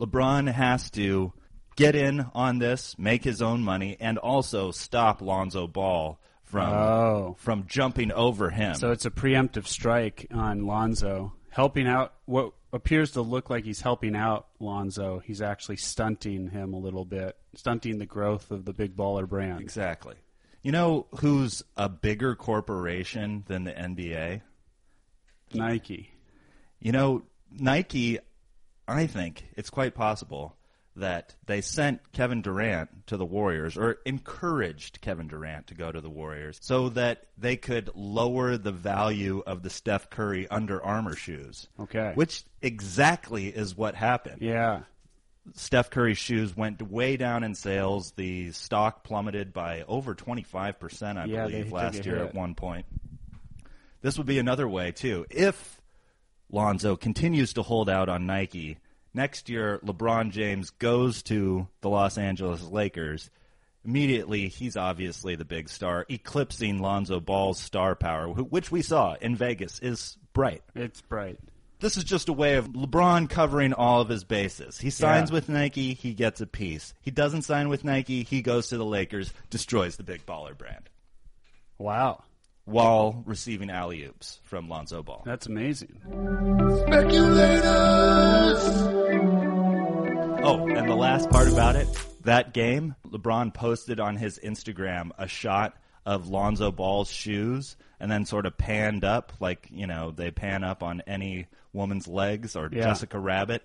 LeBron 0.00 0.50
has 0.50 0.90
to 0.92 1.32
get 1.76 1.94
in 1.94 2.26
on 2.34 2.58
this, 2.58 2.96
make 2.98 3.24
his 3.24 3.42
own 3.42 3.62
money 3.62 3.96
and 4.00 4.18
also 4.18 4.70
stop 4.70 5.20
Lonzo 5.20 5.66
Ball 5.66 6.18
from 6.42 6.72
Oh. 6.72 7.36
from 7.38 7.66
jumping 7.66 8.10
over 8.12 8.50
him. 8.50 8.74
So 8.74 8.90
it's 8.90 9.04
a 9.04 9.10
preemptive 9.10 9.66
strike 9.66 10.26
on 10.32 10.66
Lonzo, 10.66 11.34
helping 11.50 11.86
out 11.86 12.14
what 12.24 12.52
appears 12.72 13.12
to 13.12 13.22
look 13.22 13.48
like 13.50 13.64
he's 13.64 13.80
helping 13.80 14.14
out 14.14 14.48
Lonzo. 14.60 15.20
He's 15.20 15.40
actually 15.40 15.76
stunting 15.76 16.50
him 16.50 16.74
a 16.74 16.78
little 16.78 17.04
bit, 17.04 17.36
stunting 17.54 17.98
the 17.98 18.06
growth 18.06 18.50
of 18.50 18.64
the 18.64 18.72
big 18.72 18.96
baller 18.96 19.28
brand. 19.28 19.60
Exactly. 19.60 20.16
You 20.62 20.72
know 20.72 21.06
who's 21.20 21.62
a 21.76 21.88
bigger 21.88 22.34
corporation 22.34 23.44
than 23.46 23.64
the 23.64 23.72
NBA? 23.72 24.42
Nike. 25.54 26.12
You 26.78 26.92
know, 26.92 27.22
Nike, 27.50 28.18
I 28.86 29.06
think 29.06 29.48
it's 29.56 29.70
quite 29.70 29.94
possible 29.94 30.57
that 30.98 31.34
they 31.46 31.60
sent 31.60 32.12
Kevin 32.12 32.42
Durant 32.42 33.06
to 33.08 33.16
the 33.16 33.24
Warriors 33.24 33.76
or 33.76 33.98
encouraged 34.04 35.00
Kevin 35.00 35.28
Durant 35.28 35.66
to 35.68 35.74
go 35.74 35.90
to 35.90 36.00
the 36.00 36.10
Warriors 36.10 36.58
so 36.60 36.88
that 36.90 37.24
they 37.36 37.56
could 37.56 37.90
lower 37.94 38.56
the 38.56 38.72
value 38.72 39.42
of 39.46 39.62
the 39.62 39.70
Steph 39.70 40.10
Curry 40.10 40.48
Under 40.48 40.82
Armour 40.84 41.16
shoes. 41.16 41.66
Okay. 41.80 42.12
Which 42.14 42.44
exactly 42.62 43.48
is 43.48 43.76
what 43.76 43.94
happened. 43.94 44.42
Yeah. 44.42 44.80
Steph 45.54 45.90
Curry's 45.90 46.18
shoes 46.18 46.56
went 46.56 46.82
way 46.82 47.16
down 47.16 47.42
in 47.42 47.54
sales. 47.54 48.12
The 48.12 48.52
stock 48.52 49.02
plummeted 49.02 49.52
by 49.52 49.82
over 49.88 50.14
25%, 50.14 51.16
I 51.16 51.24
Yeah, 51.24 51.46
believe, 51.46 51.72
last 51.72 52.04
year 52.04 52.16
hit. 52.16 52.26
at 52.28 52.34
one 52.34 52.54
point. 52.54 52.84
This 54.02 54.18
would 54.18 54.26
be 54.26 54.38
another 54.38 54.68
way, 54.68 54.92
too. 54.92 55.26
If 55.30 55.80
Lonzo 56.50 56.96
continues 56.96 57.54
to 57.54 57.62
hold 57.62 57.88
out 57.88 58.08
on 58.08 58.26
Nike, 58.26 58.78
next 59.14 59.48
year 59.48 59.80
LeBron 59.84 60.30
James 60.30 60.70
goes 60.70 61.22
to 61.24 61.68
the 61.80 61.88
Los 61.88 62.18
Angeles 62.18 62.62
Lakers. 62.62 63.30
Immediately, 63.84 64.48
he's 64.48 64.76
obviously 64.76 65.34
the 65.36 65.44
big 65.44 65.68
star, 65.68 66.04
eclipsing 66.10 66.78
Lonzo 66.80 67.20
Ball's 67.20 67.58
star 67.60 67.94
power, 67.94 68.28
which 68.28 68.70
we 68.70 68.82
saw 68.82 69.14
in 69.20 69.34
Vegas 69.36 69.78
is 69.78 70.18
bright 70.34 70.62
It's 70.74 71.00
bright. 71.00 71.38
this 71.80 71.96
is 71.96 72.04
just 72.04 72.28
a 72.28 72.32
way 72.32 72.56
of 72.56 72.68
LeBron 72.68 73.30
covering 73.30 73.72
all 73.72 74.00
of 74.02 74.08
his 74.08 74.24
bases. 74.24 74.78
He 74.78 74.90
signs 74.90 75.30
Yeah. 75.30 75.34
with 75.34 75.48
Nike, 75.48 75.94
he 75.94 76.12
gets 76.12 76.40
a 76.40 76.46
piece. 76.46 76.92
He 77.00 77.10
doesn't 77.10 77.42
sign 77.42 77.68
with 77.68 77.84
Nike, 77.84 78.24
he 78.24 78.42
goes 78.42 78.68
to 78.68 78.76
the 78.76 78.84
Lakers, 78.84 79.32
destroys 79.48 79.96
the 79.96 80.02
big 80.02 80.26
baller 80.26 80.58
brand 80.58 80.90
Wow. 81.78 82.24
while 82.66 83.22
receiving 83.24 83.70
alley 83.70 84.04
oops 84.04 84.40
from 84.42 84.68
Lonzo 84.68 85.02
Ball. 85.02 85.22
That's 85.24 85.46
amazing. 85.46 86.00
Oh, 90.50 90.66
and 90.66 90.88
the 90.88 90.96
last 90.96 91.28
part 91.28 91.46
about 91.46 91.76
it, 91.76 91.86
that 92.24 92.54
game, 92.54 92.94
LeBron 93.06 93.52
posted 93.52 94.00
on 94.00 94.16
his 94.16 94.38
Instagram 94.42 95.10
a 95.18 95.28
shot 95.28 95.76
of 96.06 96.28
Lonzo 96.28 96.72
Ball's 96.72 97.10
shoes 97.10 97.76
and 98.00 98.10
then 98.10 98.24
sort 98.24 98.46
of 98.46 98.56
panned 98.56 99.04
up 99.04 99.34
like, 99.40 99.68
you 99.70 99.86
know, 99.86 100.10
they 100.10 100.30
pan 100.30 100.64
up 100.64 100.82
on 100.82 101.02
any 101.06 101.48
woman's 101.74 102.08
legs 102.08 102.56
or 102.56 102.70
Yeah. 102.72 102.80
Jessica 102.80 103.18
Rabbit. 103.18 103.62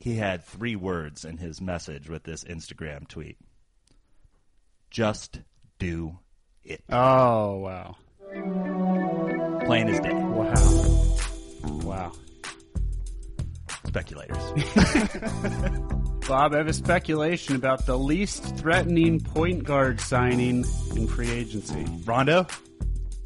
He 0.00 0.16
had 0.16 0.44
three 0.44 0.76
words 0.76 1.24
in 1.24 1.38
his 1.38 1.62
message 1.62 2.10
with 2.10 2.24
this 2.24 2.44
Instagram 2.44 3.08
tweet. 3.08 3.38
Just 4.90 5.40
do 5.78 6.18
it. 6.62 6.84
Oh, 6.90 7.56
wow. 7.56 7.96
Plain 9.64 9.88
as 9.88 9.98
day. 10.00 10.12
Wow. 10.12 10.52
Wow. 11.84 12.12
Speculators. 13.86 14.36
Bob, 16.28 16.54
I 16.54 16.58
have 16.58 16.68
a 16.68 16.72
speculation 16.72 17.56
about 17.56 17.84
the 17.84 17.98
least 17.98 18.56
threatening 18.56 19.20
point 19.20 19.64
guard 19.64 20.00
signing 20.00 20.64
in 20.94 21.06
free 21.08 21.30
agency. 21.30 21.84
Rondo? 22.04 22.46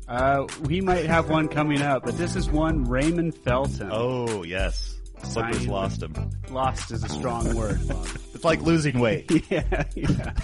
Uh, 0.08 0.46
we 0.62 0.80
might 0.80 1.06
have 1.06 1.28
one 1.28 1.48
coming 1.48 1.82
up, 1.82 2.04
but 2.04 2.16
this 2.16 2.36
is 2.36 2.48
one 2.50 2.84
Raymond 2.84 3.34
Felton. 3.34 3.90
Oh, 3.92 4.44
yes. 4.44 4.94
Clippers 5.22 5.66
lost 5.66 6.02
him. 6.02 6.14
Lost 6.50 6.90
is 6.90 7.02
a 7.04 7.08
strong 7.08 7.54
word, 7.54 7.86
Bob. 7.88 8.06
It's 8.36 8.44
like 8.44 8.60
losing 8.60 8.98
weight. 8.98 9.30
yeah, 9.50 9.84
yeah. 9.94 10.34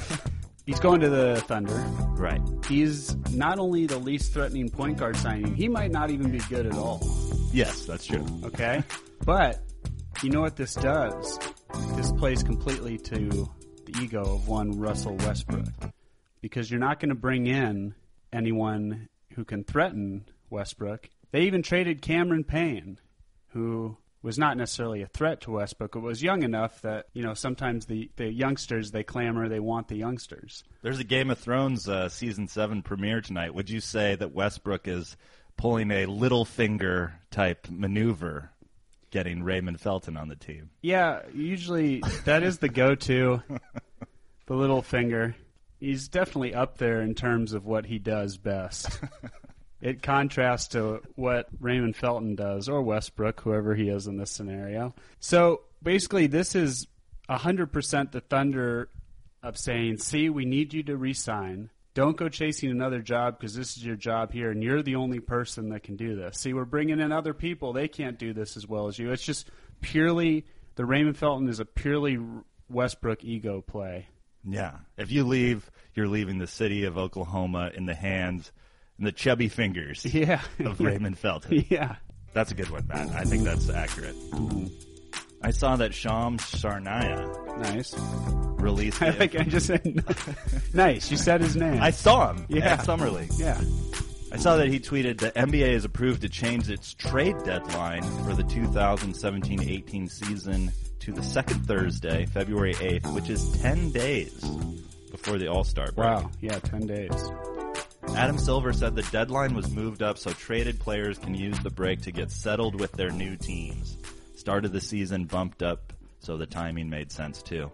He's 0.64 0.80
going 0.80 1.00
to 1.02 1.10
the 1.10 1.42
Thunder. 1.46 1.74
right. 2.16 2.40
He's 2.66 3.14
not 3.32 3.58
only 3.58 3.84
the 3.86 3.98
least 3.98 4.32
threatening 4.32 4.70
point 4.70 4.96
guard 4.96 5.14
signing, 5.16 5.54
he 5.54 5.68
might 5.68 5.90
not 5.90 6.10
even 6.10 6.30
be 6.30 6.38
good 6.48 6.64
at 6.64 6.72
all. 6.72 7.02
Yes, 7.52 7.84
that's 7.84 8.06
true. 8.06 8.24
Okay? 8.44 8.82
But 9.26 9.60
you 10.22 10.30
know 10.30 10.40
what 10.40 10.56
this 10.56 10.74
does? 10.74 11.38
This 11.96 12.12
plays 12.12 12.44
completely 12.44 12.96
to 12.98 13.50
the 13.86 14.00
ego 14.00 14.22
of 14.22 14.46
one 14.46 14.78
Russell 14.78 15.16
Westbrook. 15.16 15.66
Because 16.40 16.70
you're 16.70 16.80
not 16.80 17.00
going 17.00 17.08
to 17.08 17.16
bring 17.16 17.46
in 17.46 17.94
anyone 18.32 19.08
who 19.34 19.44
can 19.44 19.64
threaten 19.64 20.24
Westbrook. 20.48 21.08
They 21.32 21.42
even 21.42 21.62
traded 21.62 22.02
Cameron 22.02 22.44
Payne, 22.44 22.98
who 23.48 23.96
was 24.22 24.38
not 24.38 24.56
necessarily 24.56 25.02
a 25.02 25.08
threat 25.08 25.40
to 25.42 25.50
Westbrook, 25.50 25.92
but 25.92 26.02
was 26.02 26.22
young 26.22 26.44
enough 26.44 26.80
that 26.82 27.06
you 27.14 27.22
know 27.24 27.34
sometimes 27.34 27.86
the, 27.86 28.08
the 28.16 28.32
youngsters 28.32 28.92
they 28.92 29.02
clamor 29.02 29.48
they 29.48 29.60
want 29.60 29.88
the 29.88 29.96
youngsters. 29.96 30.62
There's 30.82 31.00
a 31.00 31.04
Game 31.04 31.30
of 31.30 31.38
Thrones 31.38 31.88
uh, 31.88 32.08
season 32.08 32.46
seven 32.46 32.82
premiere 32.82 33.20
tonight. 33.20 33.54
Would 33.54 33.70
you 33.70 33.80
say 33.80 34.14
that 34.14 34.32
Westbrook 34.32 34.86
is 34.86 35.16
pulling 35.56 35.90
a 35.90 36.06
Littlefinger 36.06 37.12
type 37.30 37.66
maneuver, 37.68 38.51
getting 39.12 39.44
Raymond 39.44 39.80
Felton 39.80 40.16
on 40.16 40.26
the 40.26 40.34
team? 40.34 40.70
Yeah, 40.80 41.20
usually 41.32 42.02
that 42.24 42.42
is 42.42 42.58
the 42.58 42.68
go-to. 42.68 43.42
the 44.46 44.54
Littlefinger. 44.54 45.34
He's 45.78 46.08
definitely 46.08 46.54
up 46.54 46.78
there 46.78 47.00
in 47.00 47.14
terms 47.14 47.52
of 47.52 47.64
what 47.64 47.86
he 47.86 48.00
does 48.00 48.36
best. 48.36 49.00
it 49.80 50.02
contrasts 50.02 50.68
to 50.68 51.02
what 51.14 51.48
Raymond 51.60 51.94
Felton 51.96 52.34
does, 52.34 52.68
or 52.68 52.82
Westbrook, 52.82 53.40
whoever 53.40 53.74
he 53.74 53.88
is 53.88 54.06
in 54.06 54.16
this 54.16 54.30
scenario. 54.30 54.94
So 55.20 55.62
basically, 55.82 56.26
this 56.26 56.54
is 56.54 56.86
100% 57.28 58.12
the 58.12 58.20
Thunder 58.20 58.88
of 59.42 59.58
saying, 59.58 59.98
see, 59.98 60.28
we 60.28 60.44
need 60.44 60.72
you 60.72 60.82
to 60.84 60.96
resign. 60.96 61.70
Don't 61.94 62.16
go 62.16 62.28
chasing 62.28 62.70
another 62.70 63.00
job 63.02 63.38
because 63.38 63.54
this 63.54 63.76
is 63.76 63.84
your 63.84 63.96
job 63.96 64.32
here, 64.32 64.50
and 64.50 64.62
you're 64.62 64.82
the 64.82 64.96
only 64.96 65.20
person 65.20 65.68
that 65.70 65.82
can 65.82 65.96
do 65.96 66.16
this. 66.16 66.38
See, 66.38 66.54
we're 66.54 66.64
bringing 66.64 67.00
in 67.00 67.12
other 67.12 67.34
people. 67.34 67.72
They 67.74 67.88
can't 67.88 68.18
do 68.18 68.32
this 68.32 68.56
as 68.56 68.66
well 68.66 68.88
as 68.88 68.98
you. 68.98 69.12
It's 69.12 69.22
just 69.22 69.50
purely, 69.82 70.46
the 70.76 70.86
Raymond 70.86 71.18
Felton 71.18 71.48
is 71.48 71.60
a 71.60 71.66
purely 71.66 72.18
Westbrook 72.70 73.24
ego 73.24 73.60
play. 73.60 74.06
Yeah. 74.48 74.76
If 74.96 75.12
you 75.12 75.24
leave, 75.24 75.70
you're 75.94 76.08
leaving 76.08 76.38
the 76.38 76.46
city 76.46 76.84
of 76.84 76.96
Oklahoma 76.96 77.70
in 77.74 77.84
the 77.86 77.94
hands 77.94 78.50
and 78.96 79.06
the 79.06 79.12
chubby 79.12 79.48
fingers 79.48 80.04
Yeah. 80.14 80.40
of 80.60 80.80
Raymond 80.80 81.18
Felton. 81.18 81.64
yeah. 81.68 81.96
That's 82.32 82.50
a 82.50 82.54
good 82.54 82.70
one, 82.70 82.86
Matt. 82.86 83.10
I 83.10 83.24
think 83.24 83.44
that's 83.44 83.68
accurate. 83.68 84.16
I 85.42 85.50
saw 85.50 85.76
that 85.76 85.92
Shams 85.92 86.40
Charania 86.42 87.41
Nice. 87.58 87.94
released. 88.58 89.02
I 89.02 89.10
like 89.10 89.34
I 89.36 89.42
just 89.44 89.66
said 89.66 89.82
nice. 90.74 91.10
You 91.10 91.16
said 91.16 91.40
his 91.40 91.56
name. 91.56 91.80
I 91.82 91.90
saw 91.90 92.32
him 92.32 92.46
Yeah. 92.48 92.74
at 92.74 92.84
Summer 92.84 93.10
League. 93.10 93.30
yeah. 93.36 93.60
I 94.32 94.36
saw 94.36 94.56
that 94.56 94.68
he 94.68 94.80
tweeted 94.80 95.18
the 95.18 95.30
NBA 95.32 95.74
has 95.74 95.84
approved 95.84 96.22
to 96.22 96.28
change 96.30 96.70
its 96.70 96.94
trade 96.94 97.36
deadline 97.44 98.02
for 98.24 98.32
the 98.34 98.42
2017-18 98.44 100.10
season 100.10 100.72
to 101.00 101.12
the 101.12 101.22
second 101.22 101.66
Thursday, 101.66 102.24
February 102.26 102.72
8th, 102.74 103.12
which 103.14 103.28
is 103.28 103.50
10 103.60 103.90
days 103.90 104.32
before 105.10 105.36
the 105.38 105.48
All-Star 105.48 105.92
break. 105.92 105.98
Wow. 105.98 106.30
Yeah, 106.40 106.58
ten 106.60 106.86
days. 106.86 107.12
Adam 108.16 108.38
Silver 108.38 108.72
said 108.72 108.94
the 108.94 109.02
deadline 109.12 109.54
was 109.54 109.70
moved 109.70 110.02
up 110.02 110.16
so 110.16 110.30
traded 110.32 110.80
players 110.80 111.18
can 111.18 111.34
use 111.34 111.58
the 111.60 111.70
break 111.70 112.00
to 112.02 112.10
get 112.12 112.30
settled 112.30 112.80
with 112.80 112.92
their 112.92 113.10
new 113.10 113.36
teams. 113.36 113.96
Start 114.36 114.64
of 114.64 114.72
the 114.72 114.80
season 114.80 115.26
bumped 115.26 115.62
up, 115.62 115.92
so 116.22 116.36
the 116.36 116.46
timing 116.46 116.88
made 116.88 117.12
sense 117.12 117.42
too. 117.42 117.70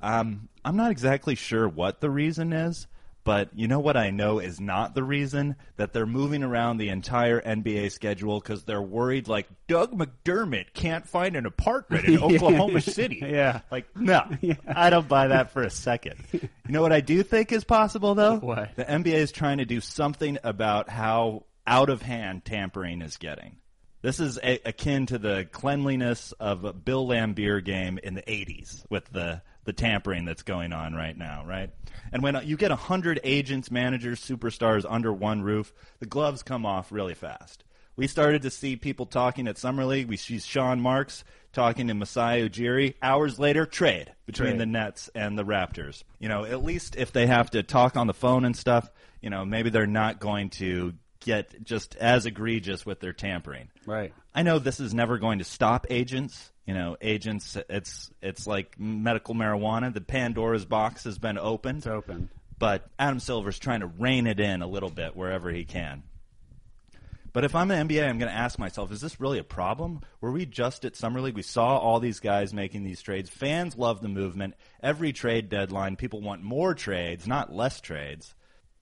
Um, 0.00 0.48
I'm 0.64 0.76
not 0.76 0.90
exactly 0.90 1.34
sure 1.34 1.68
what 1.68 2.00
the 2.00 2.10
reason 2.10 2.52
is, 2.52 2.86
but 3.24 3.48
you 3.54 3.68
know 3.68 3.80
what 3.80 3.96
I 3.96 4.10
know 4.10 4.38
is 4.38 4.60
not 4.60 4.94
the 4.94 5.02
reason 5.02 5.56
that 5.76 5.94
they're 5.94 6.06
moving 6.06 6.42
around 6.42 6.76
the 6.76 6.90
entire 6.90 7.40
NBA 7.40 7.90
schedule 7.90 8.38
because 8.38 8.64
they're 8.64 8.82
worried 8.82 9.28
like 9.28 9.48
Doug 9.66 9.92
McDermott 9.98 10.74
can't 10.74 11.08
find 11.08 11.34
an 11.36 11.46
apartment 11.46 12.04
in 12.04 12.18
Oklahoma 12.22 12.80
City. 12.80 13.22
Yeah. 13.34 13.62
Like, 13.70 13.96
no, 13.96 14.28
I 14.68 14.90
don't 14.90 15.08
buy 15.08 15.28
that 15.28 15.52
for 15.52 15.62
a 15.62 15.70
second. 15.70 16.16
You 16.32 16.48
know 16.68 16.82
what 16.82 16.92
I 16.92 17.00
do 17.00 17.22
think 17.22 17.50
is 17.50 17.64
possible 17.64 18.14
though? 18.14 18.36
What? 18.36 18.76
The 18.76 18.84
NBA 18.84 19.14
is 19.14 19.32
trying 19.32 19.58
to 19.58 19.64
do 19.64 19.80
something 19.80 20.38
about 20.44 20.90
how 20.90 21.46
out 21.66 21.88
of 21.88 22.02
hand 22.02 22.44
tampering 22.44 23.00
is 23.00 23.16
getting. 23.16 23.56
This 24.04 24.20
is 24.20 24.38
a, 24.42 24.60
akin 24.66 25.06
to 25.06 25.18
the 25.18 25.48
cleanliness 25.50 26.32
of 26.32 26.66
a 26.66 26.74
Bill 26.74 27.06
Laimbeer 27.06 27.64
game 27.64 27.98
in 28.02 28.12
the 28.12 28.20
80s 28.20 28.84
with 28.90 29.10
the, 29.10 29.40
the 29.64 29.72
tampering 29.72 30.26
that's 30.26 30.42
going 30.42 30.74
on 30.74 30.92
right 30.92 31.16
now, 31.16 31.42
right? 31.46 31.70
And 32.12 32.22
when 32.22 32.36
uh, 32.36 32.42
you 32.42 32.58
get 32.58 32.68
100 32.68 33.20
agents, 33.24 33.70
managers, 33.70 34.20
superstars 34.20 34.84
under 34.86 35.10
one 35.10 35.40
roof, 35.40 35.72
the 36.00 36.06
gloves 36.06 36.42
come 36.42 36.66
off 36.66 36.92
really 36.92 37.14
fast. 37.14 37.64
We 37.96 38.06
started 38.06 38.42
to 38.42 38.50
see 38.50 38.76
people 38.76 39.06
talking 39.06 39.48
at 39.48 39.56
Summer 39.56 39.86
League. 39.86 40.08
We 40.08 40.18
see 40.18 40.38
Sean 40.38 40.82
Marks 40.82 41.24
talking 41.54 41.88
to 41.88 41.94
Masai 41.94 42.46
Ujiri. 42.46 42.96
Hours 43.00 43.38
later, 43.38 43.64
trade 43.64 44.12
between 44.26 44.50
Trade. 44.50 44.60
the 44.60 44.66
Nets 44.66 45.08
and 45.14 45.38
the 45.38 45.46
Raptors. 45.46 46.04
You 46.18 46.28
know, 46.28 46.44
at 46.44 46.62
least 46.62 46.94
if 46.96 47.10
they 47.12 47.26
have 47.26 47.52
to 47.52 47.62
talk 47.62 47.96
on 47.96 48.06
the 48.06 48.12
phone 48.12 48.44
and 48.44 48.54
stuff, 48.54 48.86
you 49.22 49.30
know, 49.30 49.46
maybe 49.46 49.70
they're 49.70 49.86
not 49.86 50.20
going 50.20 50.50
to 50.50 50.92
get 51.24 51.64
just 51.64 51.96
as 51.96 52.26
egregious 52.26 52.86
with 52.86 53.00
their 53.00 53.12
tampering. 53.12 53.68
Right. 53.86 54.14
I 54.34 54.42
know 54.42 54.58
this 54.60 54.78
is 54.78 54.94
never 54.94 55.18
going 55.18 55.38
to 55.40 55.44
stop 55.44 55.86
agents. 55.90 56.52
You 56.66 56.74
know, 56.74 56.96
agents. 57.00 57.56
It's 57.68 58.10
it's 58.22 58.46
like 58.46 58.78
medical 58.78 59.34
marijuana. 59.34 59.92
The 59.92 60.00
Pandora's 60.00 60.64
box 60.64 61.04
has 61.04 61.18
been 61.18 61.36
opened, 61.36 61.78
It's 61.78 61.86
open. 61.86 62.30
but 62.58 62.86
Adam 62.98 63.18
Silver's 63.20 63.58
trying 63.58 63.80
to 63.80 63.86
rein 63.86 64.26
it 64.26 64.38
in 64.40 64.62
a 64.62 64.66
little 64.66 64.88
bit 64.90 65.16
wherever 65.16 65.50
he 65.50 65.64
can. 65.64 66.04
But 67.34 67.42
if 67.44 67.56
I'm 67.56 67.70
an 67.72 67.88
NBA, 67.88 68.08
I'm 68.08 68.18
going 68.18 68.30
to 68.30 68.36
ask 68.36 68.58
myself: 68.60 68.92
Is 68.92 69.00
this 69.00 69.20
really 69.20 69.38
a 69.40 69.44
problem? 69.44 70.00
Were 70.20 70.30
we 70.30 70.46
just 70.46 70.84
at 70.84 70.94
summer 70.96 71.20
league? 71.20 71.34
We 71.34 71.42
saw 71.42 71.76
all 71.78 71.98
these 72.00 72.20
guys 72.20 72.54
making 72.54 72.84
these 72.84 73.02
trades. 73.02 73.28
Fans 73.28 73.76
love 73.76 74.00
the 74.00 74.08
movement. 74.08 74.54
Every 74.82 75.12
trade 75.12 75.48
deadline, 75.48 75.96
people 75.96 76.20
want 76.20 76.42
more 76.44 76.74
trades, 76.74 77.26
not 77.26 77.52
less 77.52 77.80
trades. 77.80 78.34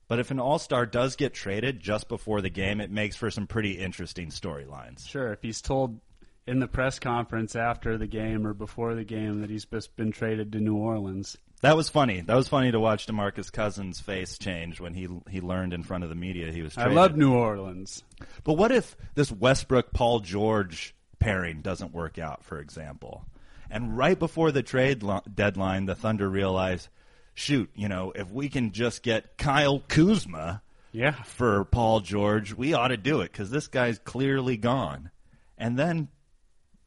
But 0.07 0.19
if 0.19 0.31
an 0.31 0.39
All 0.39 0.59
Star 0.59 0.85
does 0.85 1.15
get 1.15 1.33
traded 1.33 1.79
just 1.79 2.07
before 2.07 2.41
the 2.41 2.49
game, 2.49 2.81
it 2.81 2.91
makes 2.91 3.15
for 3.15 3.31
some 3.31 3.47
pretty 3.47 3.73
interesting 3.73 4.29
storylines. 4.29 5.07
Sure. 5.07 5.31
If 5.33 5.41
he's 5.41 5.61
told 5.61 5.99
in 6.45 6.59
the 6.59 6.67
press 6.67 6.99
conference 6.99 7.55
after 7.55 7.97
the 7.97 8.07
game 8.07 8.45
or 8.45 8.53
before 8.53 8.95
the 8.95 9.03
game 9.03 9.41
that 9.41 9.49
he's 9.49 9.65
just 9.65 9.95
been 9.95 10.11
traded 10.11 10.51
to 10.51 10.59
New 10.59 10.75
Orleans. 10.75 11.37
That 11.61 11.77
was 11.77 11.87
funny. 11.87 12.19
That 12.19 12.35
was 12.35 12.49
funny 12.49 12.71
to 12.71 12.79
watch 12.79 13.05
Demarcus 13.05 13.49
Cousins' 13.49 14.01
face 14.01 14.37
change 14.37 14.81
when 14.81 14.93
he 14.93 15.07
he 15.29 15.39
learned 15.39 15.73
in 15.73 15.83
front 15.83 16.03
of 16.03 16.09
the 16.09 16.15
media 16.15 16.51
he 16.51 16.61
was 16.61 16.73
traded. 16.73 16.91
I 16.91 16.95
love 16.95 17.15
New 17.15 17.33
Orleans. 17.33 18.03
But 18.43 18.53
what 18.55 18.73
if 18.73 18.97
this 19.15 19.31
Westbrook 19.31 19.93
Paul 19.93 20.19
George 20.19 20.93
pairing 21.19 21.61
doesn't 21.61 21.93
work 21.93 22.19
out, 22.19 22.43
for 22.43 22.59
example? 22.59 23.25
And 23.69 23.97
right 23.97 24.19
before 24.19 24.51
the 24.51 24.61
trade 24.61 25.03
lo- 25.03 25.23
deadline, 25.33 25.85
the 25.85 25.95
Thunder 25.95 26.29
realize, 26.29 26.89
shoot, 27.33 27.69
you 27.75 27.87
know, 27.89 28.11
if 28.15 28.29
we 28.31 28.49
can 28.49 28.71
just 28.71 29.03
get 29.03 29.37
Kyle 29.37 29.79
Kuzma 29.87 30.61
Yeah. 30.91 31.11
for 31.23 31.65
Paul 31.65 31.99
George, 32.01 32.53
we 32.53 32.73
ought 32.73 32.89
to 32.89 32.97
do 32.97 33.21
it 33.21 33.31
because 33.31 33.49
this 33.49 33.67
guy's 33.67 33.99
clearly 33.99 34.57
gone. 34.57 35.09
And 35.57 35.77
then 35.77 36.09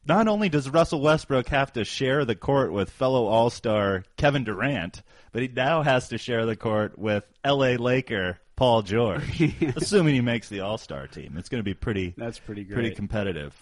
not 0.05 0.27
only 0.27 0.49
does 0.49 0.69
Russell 0.69 1.01
Westbrook 1.01 1.49
have 1.49 1.73
to 1.73 1.83
share 1.83 2.23
the 2.25 2.35
court 2.35 2.71
with 2.71 2.89
fellow 2.89 3.25
All 3.25 3.49
Star 3.49 4.03
Kevin 4.15 4.43
Durant, 4.45 5.01
but 5.33 5.41
he 5.41 5.47
now 5.49 5.83
has 5.83 6.09
to 6.09 6.17
share 6.17 6.45
the 6.45 6.55
court 6.55 6.97
with 6.97 7.23
LA 7.45 7.75
Laker 7.75 8.39
Paul 8.55 8.81
George, 8.83 9.41
assuming 9.75 10.15
he 10.15 10.21
makes 10.21 10.49
the 10.49 10.61
All 10.61 10.77
Star 10.77 11.07
team. 11.07 11.35
It's 11.37 11.49
going 11.49 11.59
to 11.59 11.63
be 11.65 11.73
pretty 11.73 12.13
That's 12.17 12.39
pretty 12.39 12.63
great. 12.63 12.73
pretty 12.75 12.95
competitive. 12.95 13.53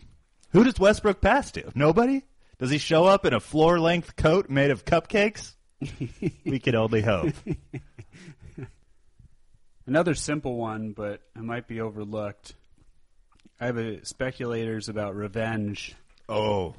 Who 0.51 0.63
does 0.63 0.79
Westbrook 0.79 1.19
pass 1.19 1.51
to? 1.53 1.71
Nobody. 1.75 2.23
Does 2.59 2.69
he 2.69 2.77
show 2.77 3.05
up 3.05 3.25
in 3.25 3.33
a 3.33 3.39
floor 3.41 3.79
length 3.79 4.15
coat 4.15 4.49
made 4.49 4.71
of 4.71 4.85
cupcakes? 4.85 5.54
we 6.45 6.59
could 6.59 6.75
only 6.75 7.01
hope. 7.01 7.33
Another 9.87 10.15
simple 10.15 10.55
one, 10.57 10.93
but 10.93 11.21
it 11.35 11.41
might 11.43 11.67
be 11.67 11.79
overlooked. 11.81 12.55
I 13.59 13.67
have 13.67 13.77
a 13.77 14.03
speculators 14.05 14.89
about 14.89 15.15
revenge. 15.15 15.95
Oh, 16.27 16.73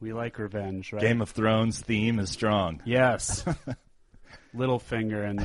We 0.00 0.12
like 0.12 0.38
revenge, 0.38 0.92
right? 0.92 1.00
Game 1.00 1.20
of 1.22 1.30
Thrones 1.30 1.80
theme 1.80 2.18
is 2.18 2.30
strong. 2.30 2.82
Yes. 2.84 3.44
Littlefinger 4.54 5.24
and 5.28 5.38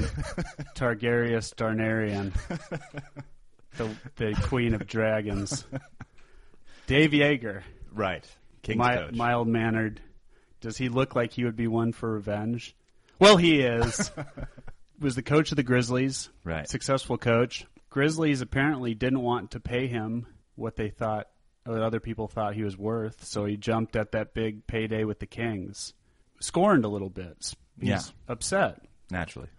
Targaryen 0.76 1.54
Darnarian, 1.56 2.34
the 3.78 3.90
the 4.16 4.34
Queen 4.48 4.74
of 4.74 4.88
Dragons. 4.88 5.66
Dave 6.88 7.12
Joerger, 7.12 7.62
Right. 7.94 8.26
King's 8.64 8.80
mi- 8.80 8.96
coach. 8.96 9.14
mild 9.14 9.48
mannered. 9.48 10.02
Does 10.62 10.78
he 10.78 10.90
look 10.90 11.16
like 11.16 11.34
he 11.34 11.44
would 11.44 11.56
be 11.56 11.68
one 11.68 11.92
for 11.92 12.12
revenge? 12.14 12.76
Well, 13.20 13.38
he 13.38 13.62
is. 13.62 14.12
Was 15.00 15.16
the 15.16 15.24
coach 15.24 15.52
of 15.52 15.56
the 15.56 15.64
Grizzlies. 15.64 16.30
Right. 16.44 16.68
Successful 16.70 17.18
coach. 17.18 17.66
Grizzlies 17.90 18.42
apparently 18.42 18.94
didn't 18.94 19.22
want 19.22 19.52
to 19.52 19.60
pay 19.60 19.88
him 19.88 20.28
what 20.56 20.76
they 20.76 20.90
thought, 20.90 21.28
what 21.66 21.82
other 21.82 22.00
people 22.00 22.28
thought 22.28 22.54
he 22.54 22.64
was 22.64 22.78
worth, 22.78 23.24
so 23.26 23.46
he 23.46 23.58
jumped 23.58 23.96
at 23.96 24.12
that 24.14 24.34
big 24.34 24.66
payday 24.68 25.04
with 25.04 25.20
the 25.20 25.26
Kings. 25.26 25.94
Scorned 26.40 26.86
a 26.86 26.90
little 26.90 27.10
bit. 27.10 27.54
He's 27.80 27.90
Yeah. 27.90 28.02
upset. 28.28 28.84
Naturally. 29.10 29.50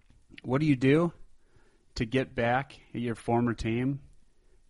What 0.45 0.61
do 0.61 0.67
you 0.67 0.77
do 0.77 1.13
to 1.97 2.05
get 2.07 2.35
back 2.35 2.79
at 2.95 3.01
your 3.01 3.15
former 3.17 3.53
team? 3.55 4.01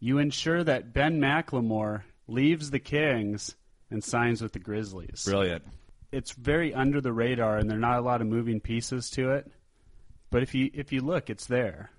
You 0.01 0.19
ensure 0.19 0.65
that 0.65 0.93
Ben 0.93 1.21
McLemore 1.21 2.03
leaves 2.27 2.71
the 2.71 2.81
Kings 2.81 3.55
and 3.91 4.03
signs 4.03 4.43
with 4.43 4.53
the 4.53 4.59
Grizzlies. 4.59 5.25
Brilliant. 5.25 5.65
It's 6.12 6.33
very 6.33 6.75
under 6.75 7.00
the 7.00 7.12
radar, 7.12 7.57
and 7.57 7.69
there 7.69 7.78
are 7.78 7.81
not 7.81 7.99
a 7.99 8.02
lot 8.02 8.21
of 8.21 8.26
moving 8.26 8.61
pieces 8.61 9.11
to 9.11 9.33
it. 9.33 9.50
But 10.31 10.42
if 10.42 10.54
you 10.54 10.71
if 10.73 10.92
you 10.92 11.00
look, 11.00 11.31
it's 11.31 11.47
there. 11.47 11.90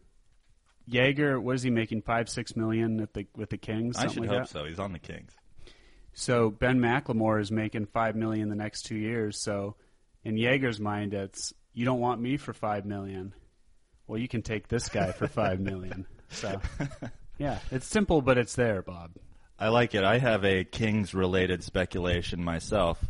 Joerger, 0.90 1.42
what 1.42 1.56
is 1.56 1.64
he 1.64 1.70
making? 1.70 2.02
Five, 2.02 2.30
six 2.30 2.56
million 2.56 3.00
at 3.00 3.14
the 3.14 3.28
with 3.36 3.50
the 3.50 3.58
Kings. 3.58 3.98
I 3.98 4.08
should 4.08 4.22
like 4.22 4.30
hope 4.30 4.40
that? 4.44 4.50
so. 4.50 4.66
He's 4.66 4.80
on 4.80 4.94
the 4.94 5.00
Kings. 5.00 5.32
So 6.14 6.50
Ben 6.52 6.80
McLemore 6.80 7.42
is 7.42 7.52
making 7.52 7.88
five 7.88 8.16
million 8.16 8.50
the 8.50 8.56
next 8.56 8.84
two 8.84 8.96
years. 8.96 9.40
So 9.42 9.76
in 10.24 10.36
Joerger's 10.36 10.80
mind, 10.80 11.14
it's 11.14 11.54
you 11.74 11.86
don't 11.86 12.00
want 12.00 12.22
me 12.22 12.38
for 12.38 12.54
five 12.54 12.86
million. 12.86 13.34
Well, 14.08 14.20
you 14.20 14.28
can 14.28 14.42
take 14.42 14.68
this 14.68 14.90
guy 14.90 15.12
for 15.12 15.28
five 15.28 15.60
million. 15.60 16.06
So 16.30 16.62
yeah, 17.38 17.60
it's 17.72 17.88
simple, 17.88 18.22
but 18.22 18.38
it's 18.38 18.56
there, 18.56 18.82
Bob. 18.82 19.12
I 19.58 19.70
like 19.70 19.96
it. 19.96 20.04
I 20.04 20.18
have 20.18 20.44
a 20.44 20.64
Kings 20.64 21.14
related 21.14 21.64
speculation 21.64 22.44
myself. 22.44 23.04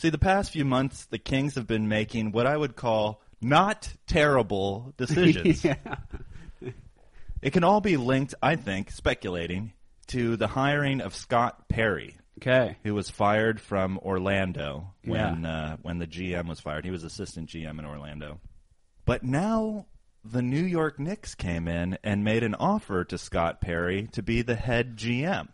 See, 0.00 0.08
the 0.08 0.16
past 0.16 0.50
few 0.52 0.64
months, 0.64 1.04
the 1.04 1.18
Kings 1.18 1.56
have 1.56 1.66
been 1.66 1.86
making 1.86 2.32
what 2.32 2.46
I 2.46 2.56
would 2.56 2.74
call 2.74 3.20
not 3.42 3.92
terrible 4.06 4.94
decisions. 4.96 5.62
yeah. 5.62 5.74
It 7.42 7.52
can 7.52 7.64
all 7.64 7.82
be 7.82 7.98
linked, 7.98 8.34
I 8.42 8.56
think, 8.56 8.90
speculating, 8.92 9.74
to 10.06 10.36
the 10.38 10.46
hiring 10.46 11.02
of 11.02 11.14
Scott 11.14 11.68
Perry, 11.68 12.16
Okay. 12.38 12.78
who 12.82 12.94
was 12.94 13.10
fired 13.10 13.60
from 13.60 13.98
Orlando 13.98 14.94
when 15.04 15.42
Yeah. 15.42 15.50
uh, 15.72 15.76
when 15.82 15.98
the 15.98 16.06
GM 16.06 16.48
was 16.48 16.60
fired. 16.60 16.86
He 16.86 16.90
was 16.90 17.04
assistant 17.04 17.50
GM 17.50 17.78
in 17.78 17.84
Orlando. 17.84 18.40
But 19.04 19.22
now 19.22 19.84
the 20.24 20.40
New 20.40 20.64
York 20.64 20.98
Knicks 20.98 21.34
came 21.34 21.68
in 21.68 21.98
and 22.02 22.24
made 22.24 22.42
an 22.42 22.54
offer 22.54 23.04
to 23.04 23.18
Scott 23.18 23.60
Perry 23.60 24.08
to 24.12 24.22
be 24.22 24.40
the 24.40 24.54
head 24.54 24.96
GM. 24.96 25.48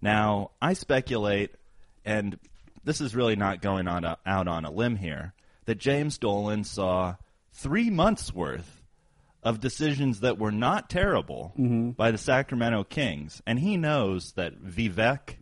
Now, 0.00 0.52
I 0.62 0.74
speculate, 0.74 1.50
and 2.04 2.38
this 2.86 3.00
is 3.00 3.14
really 3.14 3.36
not 3.36 3.60
going 3.60 3.88
on 3.88 4.04
a, 4.04 4.16
out 4.24 4.48
on 4.48 4.64
a 4.64 4.70
limb 4.70 4.96
here, 4.96 5.34
that 5.66 5.76
James 5.76 6.16
Dolan 6.16 6.64
saw 6.64 7.16
three 7.52 7.90
months 7.90 8.32
worth 8.32 8.82
of 9.42 9.60
decisions 9.60 10.20
that 10.20 10.38
were 10.38 10.52
not 10.52 10.88
terrible 10.88 11.52
by 11.96 12.10
the 12.10 12.18
Sacramento 12.18 12.84
Kings, 12.84 13.42
and 13.46 13.58
he 13.58 13.76
knows 13.76 14.32
that 14.32 14.62
Vivek, 14.62 15.36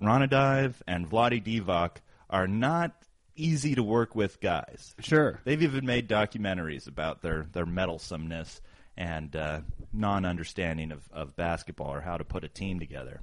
Ranadivé, 0.00 0.74
and 0.86 1.08
Vlade 1.08 1.44
Divac 1.44 1.98
are 2.28 2.48
not 2.48 2.92
easy 3.36 3.74
to 3.74 3.82
work 3.82 4.14
with 4.14 4.40
guys. 4.40 4.94
Sure. 5.00 5.40
They've 5.44 5.62
even 5.62 5.86
made 5.86 6.08
documentaries 6.08 6.88
about 6.88 7.22
their, 7.22 7.46
their 7.52 7.66
meddlesomeness 7.66 8.60
and 8.96 9.34
uh, 9.34 9.60
non 9.92 10.24
understanding 10.24 10.92
of, 10.92 11.08
of 11.12 11.36
basketball 11.36 11.92
or 11.94 12.00
how 12.00 12.16
to 12.16 12.24
put 12.24 12.44
a 12.44 12.48
team 12.48 12.78
together. 12.78 13.20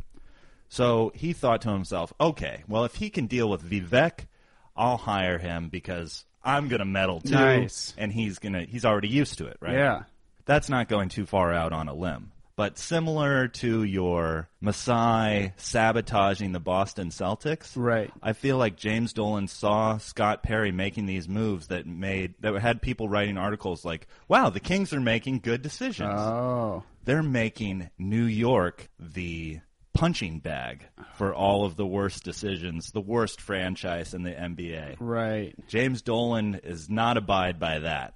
So 0.69 1.11
he 1.15 1.33
thought 1.33 1.61
to 1.63 1.71
himself, 1.71 2.13
okay, 2.21 2.63
well, 2.67 2.85
if 2.85 2.95
he 2.95 3.09
can 3.09 3.25
deal 3.27 3.49
with 3.49 3.67
Vivek, 3.67 4.27
I'll 4.75 4.97
hire 4.97 5.37
him 5.39 5.69
because 5.69 6.25
I'm 6.43 6.67
going 6.67 6.79
to 6.79 6.85
meddle 6.85 7.19
too. 7.21 7.33
Nice. 7.33 7.93
And 7.97 8.13
he's 8.13 8.39
going 8.39 8.53
to, 8.53 8.61
he's 8.61 8.85
already 8.85 9.09
used 9.09 9.39
to 9.39 9.47
it, 9.47 9.57
right? 9.59 9.73
Yeah. 9.73 10.03
That's 10.45 10.69
not 10.69 10.87
going 10.87 11.09
too 11.09 11.25
far 11.25 11.53
out 11.53 11.73
on 11.73 11.87
a 11.89 11.93
limb. 11.93 12.31
But 12.55 12.77
similar 12.77 13.47
to 13.47 13.83
your 13.83 14.49
Masai 14.59 15.53
sabotaging 15.55 16.51
the 16.51 16.59
Boston 16.59 17.09
Celtics, 17.09 17.71
Right. 17.75 18.11
I 18.21 18.33
feel 18.33 18.57
like 18.57 18.75
James 18.75 19.13
Dolan 19.13 19.47
saw 19.47 19.97
Scott 19.97 20.43
Perry 20.43 20.73
making 20.73 21.05
these 21.05 21.29
moves 21.29 21.67
that 21.67 21.87
made 21.87 22.33
that 22.41 22.53
had 22.55 22.81
people 22.81 23.07
writing 23.07 23.37
articles 23.37 23.85
like, 23.85 24.07
"Wow, 24.27 24.49
the 24.49 24.59
Kings 24.59 24.91
are 24.91 24.99
making 24.99 25.39
good 25.39 25.61
decisions. 25.61 26.13
Oh. 26.13 26.83
They're 27.05 27.23
making 27.23 27.91
New 27.97 28.25
York 28.25 28.89
the 28.99 29.61
punching 29.99 30.39
bag 30.39 30.85
for 31.15 31.33
all 31.33 31.65
of 31.65 31.75
the 31.75 31.85
worst 31.85 32.23
decisions, 32.23 32.91
the 32.91 33.01
worst 33.01 33.41
franchise 33.41 34.13
in 34.13 34.23
the 34.23 34.31
NBA." 34.31 34.95
Right. 34.99 35.53
James 35.67 36.01
Dolan 36.01 36.55
is 36.63 36.89
not 36.89 37.17
abide 37.17 37.59
by 37.59 37.79
that. 37.79 38.13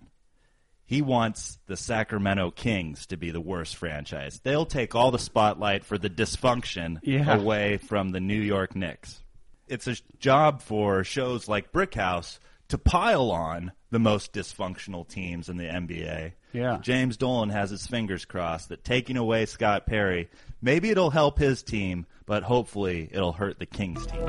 He 0.86 1.02
wants 1.02 1.60
the 1.68 1.78
Sacramento 1.78 2.52
Kings 2.52 3.06
to 3.08 3.18
be 3.18 3.32
the 3.32 3.42
worst 3.42 3.76
franchise. 3.76 4.40
They'll 4.44 4.66
take 4.66 4.96
all 4.96 5.12
the 5.12 5.20
spotlight 5.20 5.84
for 5.84 5.98
the 5.98 6.10
dysfunction 6.10 7.00
Yeah. 7.04 7.36
away 7.36 7.78
from 7.78 8.10
the 8.10 8.20
New 8.20 8.40
York 8.42 8.76
Knicks. 8.76 9.22
It's 9.68 9.88
a 9.88 9.96
job 10.20 10.62
for 10.62 11.04
shows 11.04 11.48
like 11.48 11.72
Brickhouse 11.72 12.40
to 12.68 12.78
pile 12.78 13.32
on 13.32 13.72
the 13.92 14.00
most 14.00 14.34
dysfunctional 14.34 15.08
teams 15.08 15.50
in 15.50 15.58
the 15.58 15.68
NBA. 15.70 16.34
Yeah. 16.54 16.78
James 16.82 17.18
Dolan 17.18 17.50
has 17.50 17.72
his 17.72 17.86
fingers 17.86 18.26
crossed 18.26 18.70
that 18.70 18.84
taking 18.84 19.18
away 19.18 19.46
Scott 19.46 19.86
Perry, 19.86 20.30
maybe 20.62 20.90
it'll 20.92 21.10
help 21.10 21.40
his 21.40 21.64
team, 21.64 22.06
but 22.26 22.44
hopefully 22.44 23.10
it'll 23.12 23.34
hurt 23.34 23.60
the 23.60 23.66
Kings 23.66 24.06
team. 24.06 24.24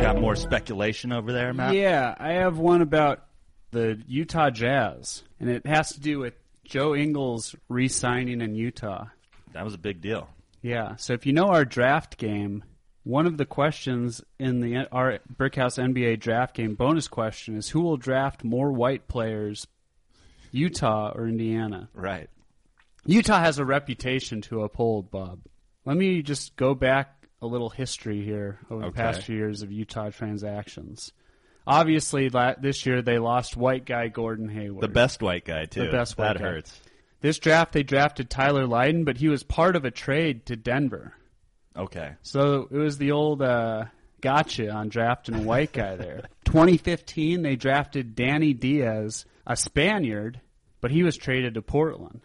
Got 0.00 0.18
more 0.18 0.34
speculation 0.34 1.12
over 1.12 1.30
there, 1.32 1.52
Matt? 1.52 1.74
Yeah, 1.74 2.14
I 2.18 2.32
have 2.32 2.58
one 2.58 2.80
about 2.80 3.26
the 3.70 4.02
Utah 4.08 4.50
Jazz, 4.50 5.22
and 5.38 5.50
it 5.50 5.66
has 5.66 5.92
to 5.92 6.00
do 6.00 6.18
with 6.18 6.34
Joe 6.64 6.94
Ingles 6.96 7.54
re-signing 7.68 8.40
in 8.40 8.54
Utah. 8.54 9.06
That 9.52 9.64
was 9.64 9.74
a 9.74 9.78
big 9.78 10.00
deal. 10.00 10.28
Yeah, 10.62 10.96
so 10.96 11.12
if 11.12 11.26
you 11.26 11.32
know 11.32 11.48
our 11.48 11.64
draft 11.64 12.16
game, 12.16 12.64
one 13.10 13.26
of 13.26 13.36
the 13.36 13.44
questions 13.44 14.22
in 14.38 14.60
the 14.60 14.86
our 14.92 15.18
Brickhouse 15.36 15.78
NBA 15.82 16.20
draft 16.20 16.54
game 16.54 16.74
bonus 16.74 17.08
question 17.08 17.56
is 17.56 17.68
who 17.70 17.80
will 17.80 17.96
draft 17.96 18.44
more 18.44 18.70
white 18.72 19.08
players, 19.08 19.66
Utah 20.52 21.12
or 21.14 21.26
Indiana? 21.28 21.88
Right. 21.94 22.28
Utah 23.06 23.40
has 23.40 23.58
a 23.58 23.64
reputation 23.64 24.40
to 24.42 24.62
uphold, 24.62 25.10
Bob. 25.10 25.40
Let 25.84 25.96
me 25.96 26.22
just 26.22 26.56
go 26.56 26.74
back 26.74 27.26
a 27.42 27.46
little 27.46 27.70
history 27.70 28.22
here 28.22 28.58
over 28.70 28.82
the 28.82 28.86
Okay. 28.88 29.00
past 29.00 29.22
few 29.22 29.36
years 29.36 29.62
of 29.62 29.72
Utah 29.72 30.10
transactions. 30.10 31.12
Obviously, 31.66 32.28
this 32.60 32.84
year 32.84 33.00
they 33.02 33.18
lost 33.18 33.56
white 33.56 33.84
guy 33.86 34.08
Gordon 34.08 34.48
Hayward. 34.48 34.82
The 34.82 34.88
best 34.88 35.22
white 35.22 35.44
guy, 35.44 35.64
too. 35.66 35.84
The 35.86 35.92
best 35.92 36.18
white 36.18 36.34
That 36.34 36.38
guy. 36.38 36.44
hurts. 36.44 36.80
This 37.20 37.38
draft, 37.38 37.72
they 37.72 37.82
drafted 37.82 38.28
Tyler 38.30 38.66
Lydon, 38.66 39.04
but 39.04 39.18
he 39.18 39.28
was 39.28 39.42
part 39.42 39.76
of 39.76 39.84
a 39.84 39.90
trade 39.90 40.46
to 40.46 40.56
Denver. 40.56 41.14
Okay. 41.76 42.12
So 42.22 42.68
it 42.70 42.76
was 42.76 42.98
the 42.98 43.12
old 43.12 43.42
uh, 43.42 43.84
gotcha 44.20 44.70
on 44.70 44.88
drafting 44.88 45.34
a 45.36 45.42
white 45.42 45.72
guy 45.72 45.96
there. 45.96 46.22
2015, 46.44 47.42
they 47.42 47.56
drafted 47.56 48.14
Danny 48.14 48.52
Diaz, 48.54 49.24
a 49.46 49.56
Spaniard, 49.56 50.40
but 50.80 50.90
he 50.90 51.02
was 51.02 51.16
traded 51.16 51.54
to 51.54 51.62
Portland. 51.62 52.20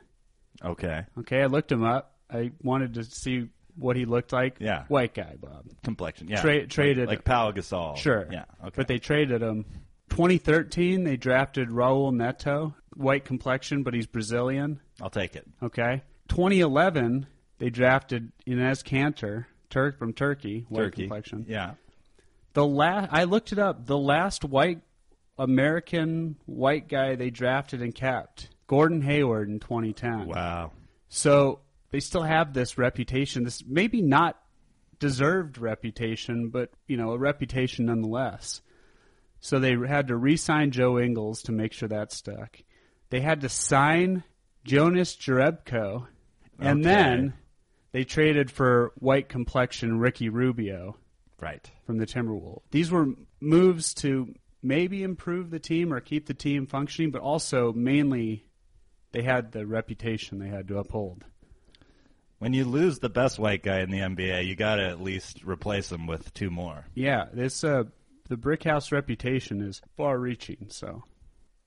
Okay. 0.63 1.03
Okay, 1.19 1.41
I 1.41 1.45
looked 1.45 1.71
him 1.71 1.83
up. 1.83 2.13
I 2.31 2.51
wanted 2.63 2.95
to 2.95 3.03
see 3.03 3.49
what 3.77 3.95
he 3.97 4.05
looked 4.05 4.31
like. 4.33 4.55
Yeah. 4.59 4.85
White 4.87 5.13
guy, 5.13 5.35
Bob. 5.39 5.65
Complexion. 5.83 6.27
Yeah. 6.27 6.41
Tra- 6.41 6.65
traded- 6.65 7.07
Like, 7.07 7.19
like 7.19 7.25
Pau 7.25 7.51
Gasol. 7.51 7.97
Sure. 7.97 8.27
Yeah. 8.31 8.45
Okay. 8.63 8.73
But 8.75 8.87
they 8.87 8.97
traded 8.97 9.41
him. 9.41 9.65
2013, 10.09 11.03
they 11.03 11.17
drafted 11.17 11.69
Raul 11.69 12.13
Neto, 12.13 12.73
white 12.95 13.25
complexion, 13.25 13.83
but 13.83 13.93
he's 13.93 14.07
Brazilian. 14.07 14.79
I'll 15.01 15.09
take 15.09 15.35
it. 15.35 15.45
Okay. 15.61 16.01
2011, 16.29 17.27
they 17.57 17.69
drafted 17.69 18.31
Enes 18.47 18.83
Kanter, 18.83 19.45
Turk 19.69 19.97
from 19.97 20.13
Turkey, 20.13 20.65
white 20.69 20.83
Turkey. 20.83 21.01
complexion. 21.03 21.45
Yeah. 21.47 21.73
The 22.53 22.65
last 22.65 23.09
I 23.11 23.23
looked 23.25 23.51
it 23.51 23.59
up. 23.59 23.85
The 23.85 23.97
last 23.97 24.43
white 24.45 24.81
American 25.37 26.37
white 26.45 26.87
guy 26.87 27.15
they 27.15 27.29
drafted 27.29 27.81
and 27.81 27.93
kept, 27.93 28.49
Gordon 28.67 29.01
Hayward 29.01 29.49
in 29.49 29.59
2010. 29.59 30.27
Wow. 30.27 30.71
So 31.09 31.59
they 31.91 31.99
still 31.99 32.23
have 32.23 32.53
this 32.53 32.77
reputation. 32.77 33.43
This 33.43 33.63
maybe 33.65 34.01
not 34.01 34.39
deserved 34.99 35.57
reputation, 35.57 36.49
but 36.49 36.71
you 36.87 36.97
know 36.97 37.11
a 37.11 37.17
reputation 37.17 37.85
nonetheless. 37.85 38.61
So 39.41 39.59
they 39.59 39.75
had 39.75 40.07
to 40.07 40.15
re-sign 40.15 40.71
Joe 40.71 40.97
Ingles 40.97 41.43
to 41.43 41.51
make 41.51 41.73
sure 41.73 41.89
that 41.89 42.11
stuck. 42.11 42.57
They 43.11 43.19
had 43.21 43.41
to 43.41 43.49
sign 43.49 44.23
Jonas 44.63 45.15
Jerebko, 45.15 46.07
and 46.59 46.79
Okay. 46.79 46.89
then 46.95 47.33
they 47.95 48.03
traded 48.03 48.51
for 48.51 48.91
white 48.95 49.29
complexion 49.29 49.99
Ricky 49.99 50.27
Rubio 50.27 50.97
Right. 51.39 51.71
from 51.85 51.97
the 51.97 52.05
Timberwolves. 52.05 52.63
These 52.71 52.91
were 52.91 53.07
moves 53.39 53.93
to 53.95 54.35
maybe 54.61 55.01
improve 55.01 55.49
the 55.49 55.59
team 55.59 55.93
or 55.93 56.01
keep 56.01 56.25
the 56.25 56.33
team 56.33 56.67
functioning, 56.67 57.11
but 57.11 57.21
also 57.21 57.71
mainly 57.71 58.43
they 59.13 59.21
had 59.21 59.53
the 59.53 59.65
reputation 59.65 60.39
they 60.39 60.49
had 60.49 60.67
to 60.67 60.77
uphold. 60.77 61.23
When 62.39 62.51
you 62.51 62.65
lose 62.65 62.99
the 62.99 63.07
best 63.07 63.39
white 63.39 63.63
guy 63.63 63.79
in 63.79 63.91
the 63.91 63.99
NBA, 63.99 64.45
you 64.45 64.57
got 64.57 64.75
to 64.75 64.83
at 64.83 64.99
least 65.01 65.43
replace 65.45 65.89
him 65.89 66.05
with 66.05 66.33
two 66.33 66.49
more. 66.51 66.85
Yeah, 66.95 67.27
this 67.31 67.63
uh, 67.63 67.83
the 68.27 68.35
Brickhouse 68.35 68.91
reputation 68.91 69.61
is 69.61 69.81
far-reaching. 69.95 70.67
So 70.69 71.03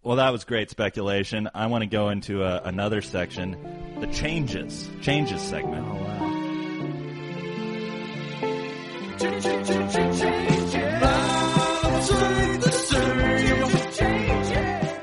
Well, 0.02 0.16
that 0.16 0.30
was 0.30 0.44
great 0.44 0.68
speculation. 0.68 1.48
I 1.54 1.66
want 1.68 1.82
to 1.84 1.88
go 1.88 2.10
into 2.10 2.42
a, 2.44 2.60
another 2.64 3.00
section, 3.00 3.56
the 4.00 4.06
changes, 4.08 4.88
changes 5.00 5.40
segment. 5.40 5.86
oh 5.88 5.94
wow, 5.94 6.17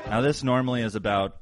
Now, 0.08 0.22
this 0.22 0.42
normally 0.42 0.80
is 0.82 0.94
about 0.94 1.36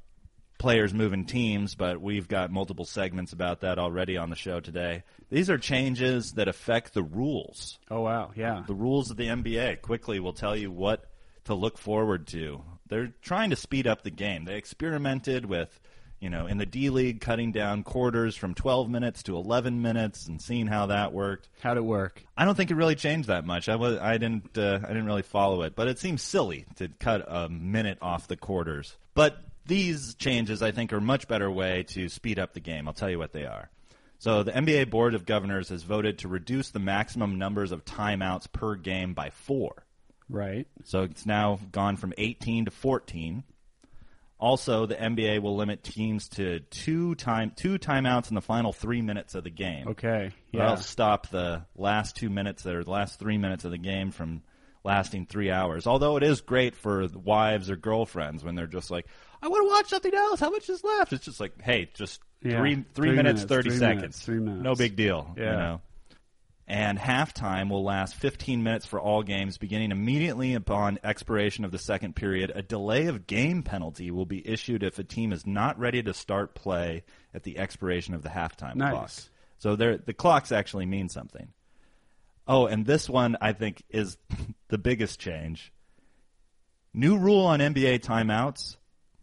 players 0.58 0.92
moving 0.92 1.24
teams, 1.26 1.76
but 1.76 2.00
we've 2.00 2.26
got 2.26 2.50
multiple 2.50 2.84
segments 2.84 3.32
about 3.32 3.60
that 3.60 3.78
already 3.78 4.16
on 4.16 4.30
the 4.30 4.36
show 4.36 4.58
today. 4.58 5.04
These 5.30 5.50
are 5.50 5.58
changes 5.58 6.32
that 6.32 6.48
affect 6.48 6.94
the 6.94 7.02
rules. 7.04 7.78
oh 7.90 8.00
wow, 8.00 8.32
yeah, 8.34 8.64
The 8.66 8.74
rules 8.74 9.10
of 9.12 9.16
the 9.16 9.28
NBA. 9.28 9.80
Quickly, 9.82 10.18
we'll 10.18 10.32
tell 10.32 10.56
you 10.56 10.72
what 10.72 11.04
to 11.44 11.54
look 11.54 11.78
forward 11.78 12.26
to 12.28 12.64
they're 12.88 13.12
trying 13.22 13.50
to 13.50 13.56
speed 13.56 13.86
up 13.86 14.02
the 14.02 14.10
game. 14.10 14.44
They 14.44 14.56
experimented 14.56 15.46
with, 15.46 15.80
you 16.24 16.30
know, 16.30 16.46
in 16.46 16.56
the 16.56 16.64
D 16.64 16.88
League 16.88 17.20
cutting 17.20 17.52
down 17.52 17.82
quarters 17.82 18.34
from 18.34 18.54
12 18.54 18.88
minutes 18.88 19.24
to 19.24 19.36
11 19.36 19.82
minutes 19.82 20.26
and 20.26 20.40
seeing 20.40 20.66
how 20.66 20.86
that 20.86 21.12
worked. 21.12 21.50
How'd 21.60 21.76
it 21.76 21.84
work? 21.84 22.24
I 22.34 22.46
don't 22.46 22.54
think 22.54 22.70
it 22.70 22.76
really 22.76 22.94
changed 22.94 23.28
that 23.28 23.44
much. 23.44 23.68
I 23.68 23.76
was 23.76 23.98
I 23.98 24.16
didn't 24.16 24.56
uh, 24.56 24.80
I 24.82 24.88
didn't 24.88 25.04
really 25.04 25.20
follow 25.20 25.60
it, 25.62 25.76
but 25.76 25.86
it 25.86 25.98
seems 25.98 26.22
silly 26.22 26.64
to 26.76 26.88
cut 26.98 27.26
a 27.28 27.50
minute 27.50 27.98
off 28.00 28.26
the 28.26 28.38
quarters. 28.38 28.96
But 29.12 29.36
these 29.66 30.14
changes 30.14 30.62
I 30.62 30.70
think 30.70 30.94
are 30.94 30.96
a 30.96 31.02
much 31.02 31.28
better 31.28 31.50
way 31.50 31.82
to 31.88 32.08
speed 32.08 32.38
up 32.38 32.54
the 32.54 32.60
game. 32.60 32.88
I'll 32.88 32.94
tell 32.94 33.10
you 33.10 33.18
what 33.18 33.34
they 33.34 33.44
are. 33.44 33.68
So 34.18 34.44
the 34.44 34.52
NBA 34.52 34.88
Board 34.88 35.14
of 35.14 35.26
Governors 35.26 35.68
has 35.68 35.82
voted 35.82 36.20
to 36.20 36.28
reduce 36.28 36.70
the 36.70 36.78
maximum 36.78 37.36
numbers 37.36 37.70
of 37.70 37.84
timeouts 37.84 38.50
per 38.50 38.76
game 38.76 39.12
by 39.12 39.28
4. 39.28 39.84
Right. 40.30 40.66
So 40.84 41.02
it's 41.02 41.26
now 41.26 41.58
gone 41.70 41.98
from 41.98 42.14
18 42.16 42.64
to 42.64 42.70
14. 42.70 43.44
Also, 44.44 44.84
the 44.84 44.94
NBA 44.94 45.40
will 45.40 45.56
limit 45.56 45.82
teams 45.82 46.28
to 46.28 46.60
two 46.60 47.14
time 47.14 47.52
two 47.56 47.78
timeouts 47.78 48.28
in 48.28 48.34
the 48.34 48.42
final 48.42 48.74
three 48.74 49.00
minutes 49.00 49.34
of 49.34 49.42
the 49.42 49.48
game. 49.50 49.88
Okay. 49.88 50.32
That'll 50.52 50.76
stop 50.76 51.28
the 51.30 51.64
last 51.74 52.14
two 52.14 52.28
minutes 52.28 52.66
or 52.66 52.84
the 52.84 52.90
last 52.90 53.18
three 53.18 53.38
minutes 53.38 53.64
of 53.64 53.70
the 53.70 53.78
game 53.78 54.10
from 54.10 54.42
lasting 54.84 55.24
three 55.26 55.50
hours. 55.50 55.86
Although 55.86 56.18
it 56.18 56.22
is 56.22 56.42
great 56.42 56.74
for 56.76 57.08
wives 57.14 57.70
or 57.70 57.76
girlfriends 57.76 58.44
when 58.44 58.54
they're 58.54 58.66
just 58.66 58.90
like, 58.90 59.06
I 59.40 59.48
want 59.48 59.64
to 59.66 59.68
watch 59.72 59.88
something 59.88 60.14
else. 60.14 60.40
How 60.40 60.50
much 60.50 60.68
is 60.68 60.84
left? 60.84 61.14
It's 61.14 61.24
just 61.24 61.40
like, 61.40 61.62
hey, 61.62 61.88
just 61.94 62.20
Yeah. 62.42 62.58
three 62.58 62.74
three 62.74 62.84
Three 62.92 63.10
minutes, 63.16 63.36
minutes, 63.38 63.44
thirty 63.44 63.70
three 63.70 63.78
seconds. 63.78 64.00
minutes, 64.02 64.20
three 64.22 64.40
minutes. 64.40 64.62
No 64.62 64.74
big 64.74 64.94
deal. 64.94 65.32
You 65.38 65.42
Yeah. 65.42 65.56
know. 65.56 65.80
And 66.66 66.98
halftime 66.98 67.68
will 67.68 67.84
last 67.84 68.14
15 68.14 68.62
minutes 68.62 68.86
for 68.86 68.98
all 68.98 69.22
games, 69.22 69.58
beginning 69.58 69.90
immediately 69.90 70.54
upon 70.54 70.98
expiration 71.04 71.64
of 71.66 71.72
the 71.72 71.78
second 71.78 72.16
period. 72.16 72.50
A 72.54 72.62
delay 72.62 73.06
of 73.06 73.26
game 73.26 73.62
penalty 73.62 74.10
will 74.10 74.24
be 74.24 74.46
issued 74.48 74.82
if 74.82 74.98
a 74.98 75.04
team 75.04 75.32
is 75.32 75.46
not 75.46 75.78
ready 75.78 76.02
to 76.02 76.14
start 76.14 76.54
play 76.54 77.04
at 77.34 77.42
the 77.42 77.58
expiration 77.58 78.14
of 78.14 78.22
the 78.22 78.30
halftime 78.30 78.76
Nice. 78.76 78.90
clock. 78.92 79.10
So 79.58 79.76
there, 79.76 79.98
the 79.98 80.14
clocks 80.14 80.52
actually 80.52 80.86
mean 80.86 81.10
something. 81.10 81.48
Oh, 82.48 82.66
and 82.66 82.86
this 82.86 83.10
one 83.10 83.36
I 83.42 83.52
think 83.52 83.82
is 83.90 84.16
the 84.68 84.78
biggest 84.78 85.20
change. 85.20 85.70
New 86.94 87.18
rule 87.18 87.44
on 87.44 87.60
NBA 87.60 88.00
timeouts. 88.00 88.76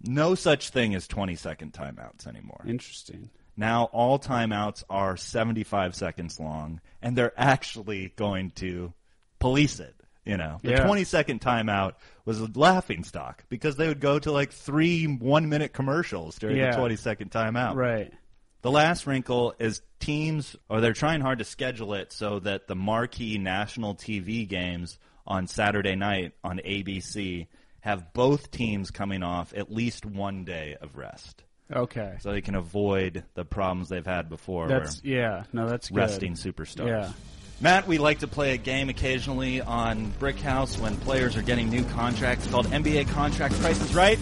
No 0.03 0.35
such 0.35 0.69
thing 0.69 0.93
as 0.93 1.07
20 1.07 1.35
second 1.35 1.73
timeouts 1.73 2.27
anymore. 2.27 2.63
Interesting. 2.67 3.29
Now 3.57 3.85
all 3.85 4.17
timeouts 4.19 4.83
are 4.89 5.17
75 5.17 5.95
seconds 5.95 6.39
long, 6.39 6.81
and 7.01 7.17
they're 7.17 7.33
actually 7.37 8.13
going 8.15 8.51
to 8.51 8.93
police 9.39 9.79
it. 9.79 9.95
You 10.25 10.37
know, 10.37 10.59
the 10.61 10.71
Yeah. 10.71 10.85
20 10.85 11.03
second 11.03 11.41
timeout 11.41 11.93
was 12.25 12.39
a 12.39 12.47
laughing 12.53 13.03
stock 13.03 13.43
because 13.49 13.75
they 13.75 13.87
would 13.87 13.99
go 13.99 14.19
to 14.19 14.31
like 14.31 14.51
three 14.51 15.05
one 15.05 15.49
minute 15.49 15.73
commercials 15.73 16.37
during 16.37 16.57
Yeah. 16.57 16.71
the 16.71 16.77
20 16.77 16.95
second 16.95 17.31
timeout. 17.31 17.75
Right. 17.75 18.13
The 18.61 18.69
last 18.71 19.07
wrinkle 19.07 19.55
is 19.57 19.81
teams, 19.99 20.55
or 20.69 20.79
they're 20.79 20.93
trying 20.93 21.21
hard 21.21 21.39
to 21.39 21.43
schedule 21.43 21.95
it 21.95 22.11
so 22.13 22.37
that 22.39 22.67
the 22.67 22.75
marquee 22.75 23.39
national 23.39 23.95
TV 23.95 24.47
games 24.47 24.99
on 25.25 25.47
Saturday 25.47 25.95
night 25.95 26.33
on 26.43 26.59
ABC 26.59 27.47
have 27.79 28.13
both 28.13 28.51
teams 28.51 28.91
coming 28.91 29.23
off 29.23 29.53
at 29.55 29.71
least 29.71 30.05
one 30.05 30.43
day 30.45 30.77
of 30.79 30.95
rest. 30.97 31.43
Okay. 31.73 32.15
So 32.19 32.31
they 32.31 32.41
can 32.41 32.55
avoid 32.55 33.23
the 33.33 33.45
problems 33.45 33.89
they've 33.89 34.05
had 34.05 34.29
before 34.29 34.67
That's 34.67 35.01
yeah. 35.03 35.43
No, 35.53 35.67
that's 35.67 35.89
good. 35.89 35.97
resting 35.97 36.33
superstars. 36.33 36.87
Yeah. 36.87 37.11
Matt, 37.61 37.87
we 37.87 37.99
like 37.99 38.19
to 38.19 38.27
play 38.27 38.53
a 38.53 38.57
game 38.57 38.89
occasionally 38.89 39.61
on 39.61 40.11
Brickhouse 40.19 40.79
when 40.79 40.97
players 40.97 41.37
are 41.37 41.43
getting 41.43 41.69
new 41.69 41.83
contracts 41.85 42.47
called 42.47 42.65
NBA 42.67 43.09
Contract 43.09 43.53
Prices 43.61 43.93
Right. 43.93 44.17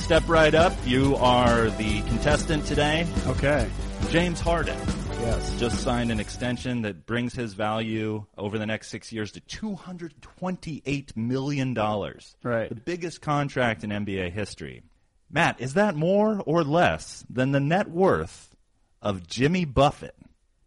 Step 0.00 0.26
right 0.26 0.54
up. 0.54 0.72
You 0.86 1.16
are 1.16 1.68
the 1.70 2.00
contestant 2.08 2.64
today. 2.64 3.06
Okay. 3.26 3.68
James 4.08 4.40
Harden 4.40 4.78
Yes. 5.28 5.60
just 5.60 5.82
signed 5.82 6.10
an 6.10 6.20
extension 6.20 6.80
that 6.82 7.04
brings 7.04 7.34
his 7.34 7.52
value 7.52 8.24
over 8.38 8.56
the 8.56 8.64
next 8.64 8.88
six 8.88 9.12
years 9.12 9.30
to 9.32 9.40
$228 9.42 11.16
million. 11.18 11.74
Right. 11.74 12.68
The 12.70 12.74
biggest 12.74 13.20
contract 13.20 13.84
in 13.84 13.90
NBA 13.90 14.32
history. 14.32 14.82
Matt, 15.30 15.60
is 15.60 15.74
that 15.74 15.94
more 15.94 16.40
or 16.46 16.64
less 16.64 17.26
than 17.28 17.52
the 17.52 17.60
net 17.60 17.90
worth 17.90 18.56
of 19.02 19.26
Jimmy 19.26 19.66
Buffett, 19.66 20.16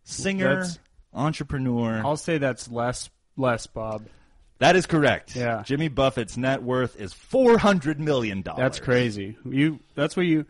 singer, 0.03 0.49
That's- 0.57 0.77
entrepreneur? 1.11 2.03
I'll 2.05 2.15
say 2.15 2.37
that's 2.37 2.69
less 2.69 3.09
less, 3.35 3.65
Bob. 3.65 4.05
that 4.59 4.75
is 4.75 4.85
correct. 4.85 5.35
Yeah. 5.35 5.63
Jimmy 5.65 5.87
Buffett's 5.87 6.37
net 6.37 6.61
worth 6.61 6.95
is 7.01 7.15
$400 7.15 7.97
million. 7.97 8.43
That's 8.43 8.79
crazy. 8.79 9.37
You 9.43 9.79
that's 9.95 10.15
what 10.15 10.27
you 10.27 10.45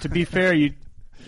to 0.00 0.10
be 0.10 0.26
fair, 0.26 0.52
you 0.52 0.74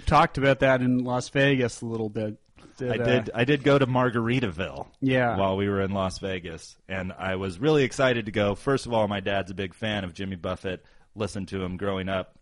talked 0.05 0.39
about 0.39 0.61
that 0.61 0.83
in 0.83 0.99
Las 0.99 1.29
Vegas 1.31 1.81
a 1.81 1.87
little 1.87 2.09
bit. 2.09 2.37
I 2.81 2.85
uh, 2.85 3.05
did. 3.05 3.31
I 3.35 3.45
did 3.45 3.63
go 3.63 3.79
to 3.79 3.87
Margaritaville. 3.87 4.87
Yeah. 5.01 5.37
While 5.37 5.57
we 5.57 5.69
were 5.69 5.81
in 5.81 5.93
Las 5.93 6.19
Vegas, 6.19 6.77
and 6.89 7.13
I 7.13 7.37
was 7.37 7.59
really 7.59 7.85
excited 7.85 8.27
to 8.27 8.33
go. 8.33 8.55
First 8.55 8.87
of 8.87 8.93
all, 8.93 9.09
my 9.09 9.21
dad's 9.21 9.51
a 9.51 9.55
big 9.55 9.75
fan 9.75 10.05
of 10.05 10.13
Jimmy 10.13 10.37
Buffett. 10.37 10.85
Listened 11.15 11.49
to 11.49 11.63
him 11.63 11.79
growing 11.79 12.09
up. 12.09 12.39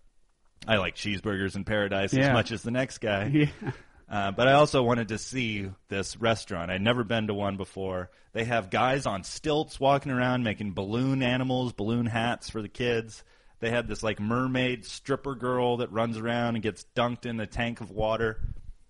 I 0.66 0.76
like 0.76 0.96
cheeseburgers 0.96 1.56
in 1.56 1.64
paradise 1.64 2.14
as 2.14 2.32
much 2.32 2.50
as 2.50 2.62
the 2.62 2.70
next 2.70 2.98
guy. 2.98 3.48
Yeah. 3.64 3.72
Uh, 4.06 4.30
but 4.30 4.46
I 4.46 4.52
also 4.52 4.82
wanted 4.82 5.08
to 5.08 5.18
see 5.18 5.70
this 5.88 6.18
restaurant. 6.18 6.70
I'd 6.70 6.82
never 6.82 7.04
been 7.04 7.26
to 7.28 7.34
one 7.34 7.56
before. 7.56 8.10
They 8.32 8.44
have 8.44 8.68
guys 8.68 9.06
on 9.06 9.24
stilts 9.24 9.80
walking 9.80 10.12
around 10.12 10.44
making 10.44 10.74
balloon 10.74 11.22
animals, 11.22 11.72
balloon 11.72 12.06
hats 12.06 12.50
for 12.50 12.60
the 12.60 12.68
kids. 12.68 13.24
They 13.60 13.70
had 13.70 13.88
this 13.88 14.02
like 14.02 14.20
mermaid 14.20 14.84
stripper 14.84 15.34
girl 15.34 15.78
that 15.78 15.90
runs 15.92 16.18
around 16.18 16.54
and 16.56 16.62
gets 16.62 16.84
dunked 16.94 17.24
in 17.26 17.40
a 17.40 17.46
tank 17.46 17.80
of 17.80 17.90
water. 17.90 18.40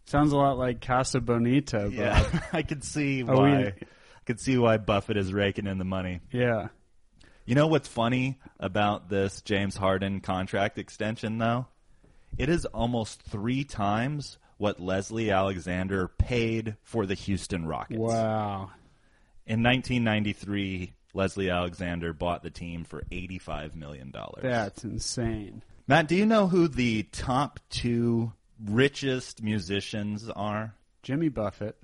Sounds 0.07 0.33
a 0.33 0.37
lot 0.37 0.59
like 0.59 0.81
Casa 0.81 1.21
Bonita, 1.21 1.85
but 1.85 1.93
Yeah, 1.93 2.41
I 2.53 2.63
could 2.63 2.85
see 2.85 3.23
Oh, 3.23 3.37
why. 3.39 3.57
I 3.67 3.75
could 4.27 4.41
see 4.41 4.59
why 4.59 4.77
Buffett 4.79 5.17
is 5.17 5.33
raking 5.33 5.67
in 5.67 5.79
the 5.79 5.85
money. 5.85 6.21
yeah. 6.33 6.69
You 7.47 7.55
know 7.55 7.67
what's 7.67 7.89
funny 7.89 8.39
about 8.59 9.11
this 9.11 9.43
James 9.43 9.77
Harden 9.77 10.21
contract 10.21 10.79
extension, 10.79 11.37
though? 11.37 11.67
It 12.39 12.49
is 12.49 12.65
almost 12.65 13.21
three 13.23 13.65
times 13.65 14.39
what 14.57 14.81
Leslie 14.81 15.31
Alexander 15.31 16.09
paid 16.09 16.77
for 16.83 17.05
the 17.05 17.13
Houston 17.13 17.67
Rockets. 17.67 18.01
Wow. 18.01 18.71
In 19.47 19.63
1993, 19.63 20.95
Leslie 21.15 21.49
Alexander 21.51 22.13
bought 22.13 22.43
the 22.43 22.51
team 22.51 22.85
for 22.85 23.03
$85 23.11 23.75
million. 23.75 24.13
That's 24.43 24.85
insane. 24.85 25.63
Matt, 25.87 26.09
do 26.09 26.17
you 26.17 26.27
know 26.27 26.49
who 26.49 26.67
the 26.69 27.05
top 27.05 27.61
two 27.71 28.33
richest 28.65 29.43
musicians 29.43 30.29
are? 30.29 30.75
Jimmy 31.03 31.29
Buffett. 31.29 31.77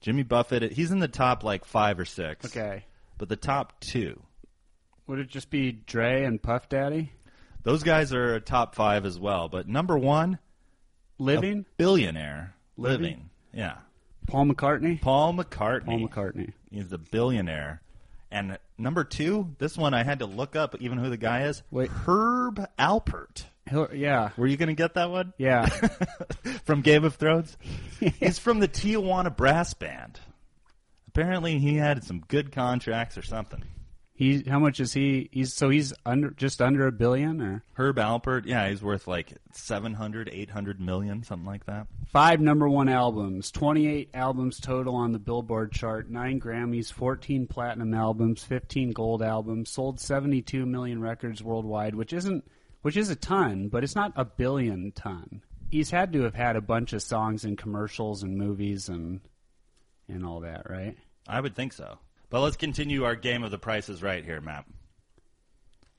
Jimmy 0.00 0.22
Buffett, 0.22 0.72
he's 0.72 0.90
in 0.90 0.98
the 0.98 1.08
top 1.08 1.44
like 1.44 1.64
five 1.64 1.98
or 1.98 2.04
six. 2.04 2.44
Okay. 2.46 2.84
But 3.16 3.28
the 3.28 3.36
top 3.36 3.78
two, 3.80 4.20
Would 5.06 5.18
it 5.20 5.28
just 5.28 5.50
be 5.50 5.72
Dre 5.72 6.24
and 6.24 6.42
Puff 6.42 6.68
Daddy? 6.68 7.12
those 7.62 7.82
guys 7.82 8.12
are 8.12 8.38
top 8.40 8.74
five 8.74 9.06
as 9.06 9.18
well. 9.18 9.48
But 9.48 9.68
number 9.68 9.96
one, 9.96 10.38
Living? 11.18 11.60
a 11.60 11.64
billionaire 11.78 12.54
Living? 12.76 13.00
living. 13.02 13.30
Yeah. 13.54 13.76
Paul 14.26 14.46
McCartney? 14.46 15.00
Paul 15.00 15.34
McCartney. 15.34 15.84
Paul 15.86 16.08
McCartney. 16.08 16.52
He's 16.70 16.92
a 16.92 16.98
billionaire. 16.98 17.80
And 18.34 18.58
number 18.76 19.04
two, 19.04 19.54
this 19.58 19.78
one 19.78 19.94
I 19.94 20.02
had 20.02 20.18
to 20.18 20.26
look 20.26 20.56
up 20.56 20.74
even 20.80 20.98
who 20.98 21.08
the 21.08 21.16
guy 21.16 21.44
is. 21.44 21.62
Wait. 21.70 21.88
Herb 21.88 22.68
Alpert. 22.76 23.44
Yeah. 23.94 24.30
Were 24.36 24.48
you 24.48 24.56
going 24.56 24.70
to 24.70 24.74
get 24.74 24.94
that 24.94 25.08
one? 25.08 25.32
Yeah. 25.38 25.66
from 26.64 26.82
Game 26.82 27.04
of 27.04 27.14
Thrones? 27.14 27.56
He's 28.18 28.40
from 28.40 28.58
the 28.58 28.66
Tijuana 28.66 29.34
Brass 29.34 29.74
Band. 29.74 30.18
Apparently, 31.06 31.60
he 31.60 31.76
had 31.76 32.02
some 32.02 32.24
good 32.26 32.50
contracts 32.50 33.16
or 33.16 33.22
something. 33.22 33.62
He 34.16 34.44
how 34.48 34.60
much 34.60 34.78
is 34.78 34.92
he 34.92 35.28
he's 35.32 35.52
so 35.52 35.68
he's 35.68 35.92
under 36.06 36.30
just 36.30 36.62
under 36.62 36.86
a 36.86 36.92
billion 36.92 37.42
or 37.42 37.64
Herb 37.74 37.96
Alpert, 37.96 38.46
yeah, 38.46 38.68
he's 38.68 38.80
worth 38.80 39.08
like 39.08 39.32
700, 39.52 40.30
800 40.32 40.80
million, 40.80 41.24
something 41.24 41.46
like 41.46 41.66
that. 41.66 41.88
five 42.12 42.40
number 42.40 42.68
one 42.68 42.88
albums, 42.88 43.50
28 43.50 44.10
albums 44.14 44.60
total 44.60 44.94
on 44.94 45.10
the 45.10 45.18
Billboard 45.18 45.72
chart, 45.72 46.08
9 46.08 46.40
Grammys, 46.40 46.92
14 46.92 47.48
platinum 47.48 47.92
albums, 47.92 48.44
15 48.44 48.92
gold 48.92 49.20
albums, 49.22 49.70
sold 49.70 49.98
72 49.98 50.64
million 50.64 51.00
records 51.00 51.42
worldwide, 51.42 51.96
which 51.96 52.12
isn't 52.12 52.44
which 52.82 52.96
is 52.96 53.10
a 53.10 53.16
ton, 53.16 53.68
but 53.68 53.82
it's 53.82 53.96
not 53.96 54.12
a 54.14 54.24
billion 54.24 54.92
ton. 54.92 55.42
He's 55.70 55.90
had 55.90 56.12
to 56.12 56.22
have 56.22 56.34
had 56.34 56.54
a 56.54 56.60
bunch 56.60 56.92
of 56.92 57.02
songs 57.02 57.44
and 57.44 57.58
commercials 57.58 58.22
and 58.22 58.36
movies 58.36 58.88
and 58.88 59.20
and 60.08 60.24
all 60.24 60.40
that, 60.40 60.70
right? 60.70 60.96
I 61.26 61.40
would 61.40 61.56
think 61.56 61.72
so. 61.72 61.98
But 62.30 62.40
let's 62.40 62.56
continue 62.56 63.04
our 63.04 63.16
game 63.16 63.44
of 63.44 63.50
the 63.50 63.58
prices 63.58 64.02
right 64.02 64.24
here, 64.24 64.40
Matt. 64.40 64.64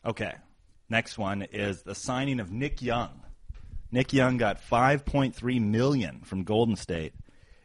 Okay. 0.06 0.34
Next 0.90 1.18
one 1.18 1.42
is 1.44 1.82
the 1.84 1.96
signing 1.96 2.40
of 2.40 2.52
Nick 2.52 2.82
Young. 2.82 3.22
Nick 3.92 4.14
Young 4.14 4.38
got 4.38 4.62
5.3 4.62 5.62
million 5.62 6.22
from 6.22 6.44
Golden 6.44 6.76
State. 6.76 7.14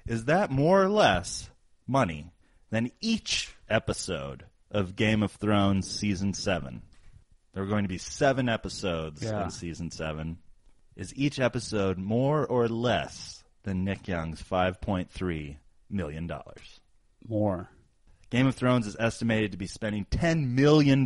Is 0.06 0.26
that 0.26 0.50
more 0.50 0.82
or 0.82 0.88
less 0.88 1.50
money 1.86 2.32
than 2.70 2.90
each 3.00 3.52
episode 3.68 4.44
of 4.70 4.96
Game 4.96 5.22
of 5.22 5.32
Thrones 5.32 5.90
season 5.90 6.32
seven. 6.32 6.82
There 7.52 7.62
are 7.64 7.66
going 7.66 7.82
to 7.84 7.88
be 7.88 7.98
seven 7.98 8.48
episodes 8.48 9.22
Yeah. 9.22 9.44
in 9.44 9.50
season 9.50 9.90
seven. 9.90 10.38
Is 10.96 11.12
each 11.16 11.40
episode 11.40 11.98
more 11.98 12.46
or 12.46 12.68
less 12.68 13.42
than 13.64 13.84
Nick 13.84 14.06
Young's 14.06 14.42
$5.3 14.42 15.56
million? 15.90 16.30
More. 17.28 17.68
Game 18.30 18.46
of 18.46 18.54
Thrones 18.54 18.86
is 18.86 18.96
estimated 18.98 19.52
to 19.52 19.58
be 19.58 19.66
spending 19.66 20.06
$10 20.06 20.50
million 20.50 21.04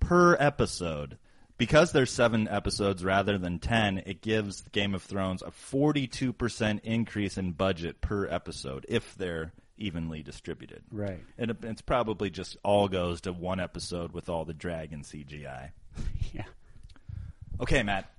per 0.00 0.36
episode. 0.38 1.18
Because 1.58 1.92
there's 1.92 2.10
seven 2.10 2.48
episodes 2.48 3.04
rather 3.04 3.38
than 3.38 3.58
10, 3.60 3.98
it 4.06 4.20
gives 4.20 4.62
Game 4.72 4.94
of 4.94 5.02
Thrones 5.02 5.42
a 5.42 5.50
42% 5.50 6.80
increase 6.82 7.36
in 7.38 7.52
budget 7.52 8.00
per 8.00 8.26
episode 8.26 8.86
if 8.88 9.14
they're 9.16 9.52
evenly 9.76 10.22
distributed. 10.22 10.82
Right. 10.90 11.20
And 11.38 11.56
it's 11.62 11.82
probably 11.82 12.30
just 12.30 12.56
all 12.64 12.88
goes 12.88 13.20
to 13.22 13.32
one 13.32 13.60
episode 13.60 14.12
with 14.12 14.28
all 14.28 14.44
the 14.44 14.54
dragon 14.54 15.02
CGI. 15.02 15.70
Yeah. 16.32 16.44
Okay, 17.60 17.82
Matt. 17.82 18.10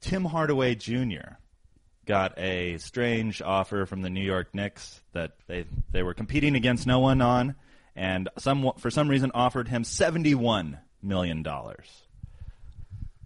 Tim 0.00 0.24
Hardaway 0.24 0.74
Jr. 0.74 1.36
got 2.04 2.38
a 2.38 2.78
strange 2.78 3.42
offer 3.42 3.86
from 3.86 4.02
the 4.02 4.10
New 4.10 4.22
York 4.22 4.54
Knicks 4.54 5.00
that 5.12 5.32
they 5.46 5.66
they 5.90 6.02
were 6.02 6.14
competing 6.14 6.54
against 6.54 6.86
no 6.86 7.00
one 7.00 7.20
on, 7.20 7.56
and 7.96 8.28
some 8.38 8.72
for 8.78 8.90
some 8.90 9.08
reason 9.08 9.30
offered 9.34 9.68
him 9.68 9.84
seventy 9.84 10.34
one 10.34 10.78
million 11.02 11.42
dollars, 11.42 11.88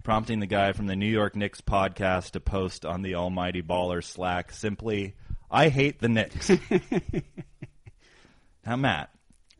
prompting 0.03 0.41
the 0.41 0.47
guy 0.47 0.73
from 0.73 0.87
the 0.87 0.97
New 0.97 1.07
York 1.07 1.37
Knicks 1.37 1.61
podcast 1.61 2.33
to 2.33 2.41
post 2.41 2.85
on 2.85 3.03
the 3.03 3.15
Almighty 3.15 3.63
Baller 3.63 4.03
Slack 4.03 4.53
simply, 4.53 5.15
"I 5.51 5.69
hate 5.69 6.01
the 6.01 6.09
Knicks." 6.09 6.51
now, 8.67 8.77
Matt, 8.77 9.11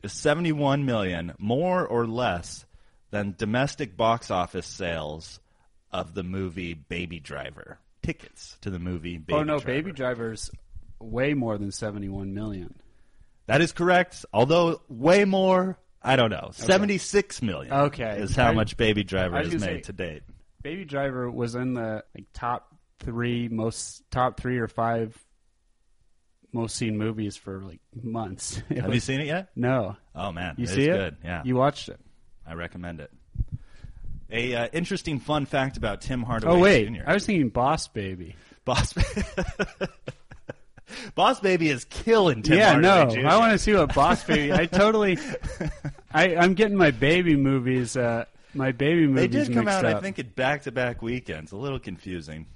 is 0.03 0.13
seventy 0.13 0.51
one 0.51 0.85
million 0.85 1.33
more 1.37 1.85
or 1.85 2.07
less 2.07 2.65
than 3.11 3.35
domestic 3.37 3.97
box 3.97 4.31
office 4.31 4.67
sales 4.67 5.39
of 5.91 6.13
the 6.13 6.23
movie 6.23 6.73
Baby 6.73 7.19
Driver. 7.19 7.79
Tickets 8.01 8.57
to 8.61 8.69
the 8.69 8.79
movie 8.79 9.17
Baby 9.17 9.33
oh 9.39 9.43
no, 9.43 9.59
Driver. 9.59 9.65
Baby 9.65 9.91
Driver's 9.91 10.49
way 10.99 11.33
more 11.33 11.57
than 11.57 11.71
seventy-one 11.71 12.33
million. 12.33 12.73
That 13.47 13.61
is 13.61 13.71
correct. 13.71 14.25
Although 14.33 14.81
way 14.89 15.25
more, 15.25 15.77
I 16.01 16.15
don't 16.15 16.29
know. 16.29 16.49
Seventy-six 16.53 17.41
million. 17.41 17.73
Okay. 17.73 18.19
is 18.19 18.35
how 18.35 18.49
I- 18.49 18.53
much 18.53 18.77
Baby 18.77 19.03
Driver 19.03 19.37
has 19.37 19.51
made 19.53 19.59
say- 19.61 19.81
to 19.81 19.93
date. 19.93 20.23
Baby 20.61 20.85
Driver 20.85 21.29
was 21.31 21.55
in 21.55 21.73
the 21.73 22.03
like 22.15 22.25
top 22.33 22.73
three 22.99 23.47
most 23.47 24.03
top 24.11 24.39
three 24.39 24.57
or 24.59 24.67
five 24.67 25.17
most 26.51 26.75
seen 26.75 26.97
movies 26.97 27.37
for 27.37 27.61
like 27.61 27.79
months. 28.01 28.61
It 28.69 28.79
Have 28.81 28.93
you 28.93 28.99
seen 28.99 29.21
it 29.21 29.27
yet? 29.27 29.49
No. 29.55 29.95
Oh 30.15 30.31
man, 30.31 30.55
You 30.57 30.63
it's 30.63 30.73
see 30.73 30.85
it? 30.85 30.93
good. 30.97 31.17
Yeah, 31.23 31.43
You 31.45 31.55
watched 31.55 31.89
it. 31.89 31.99
I 32.45 32.53
recommend 32.53 32.99
it. 32.99 33.11
A 34.31 34.55
uh, 34.55 34.67
interesting 34.73 35.19
fun 35.19 35.45
fact 35.45 35.77
about 35.77 36.01
Tim 36.01 36.21
Hardaway 36.21 36.53
Oh 36.53 36.59
wait, 36.59 36.87
Jr. 36.87 37.03
I 37.07 37.13
was 37.13 37.25
thinking 37.25 37.49
Boss 37.49 37.87
Baby. 37.87 38.35
Boss. 38.65 38.93
Boss 41.15 41.39
Baby 41.39 41.69
is 41.69 41.85
killing 41.85 42.43
Tim 42.43 42.57
yeah, 42.57 42.73
Hardaway 42.73 43.05
no, 43.05 43.21
Jr. 43.21 43.27
I 43.27 43.37
want 43.37 43.51
to 43.53 43.57
see 43.57 43.73
what 43.73 43.93
Boss 43.93 44.23
Baby. 44.23 44.53
I 44.53 44.65
totally, 44.65 45.17
I 46.11 46.35
I'm 46.35 46.53
getting 46.53 46.77
my 46.77 46.91
baby 46.91 47.35
movies. 47.35 47.97
Uh, 47.97 48.25
my 48.53 48.71
baby 48.71 49.07
movies. 49.07 49.21
They 49.21 49.45
did 49.45 49.53
come 49.53 49.67
out, 49.67 49.85
up. 49.85 49.97
I 49.97 50.01
think, 50.01 50.19
at 50.19 50.35
back-to-back 50.35 51.01
weekends. 51.01 51.51
A 51.51 51.57
little 51.57 51.79
confusing. 51.79 52.47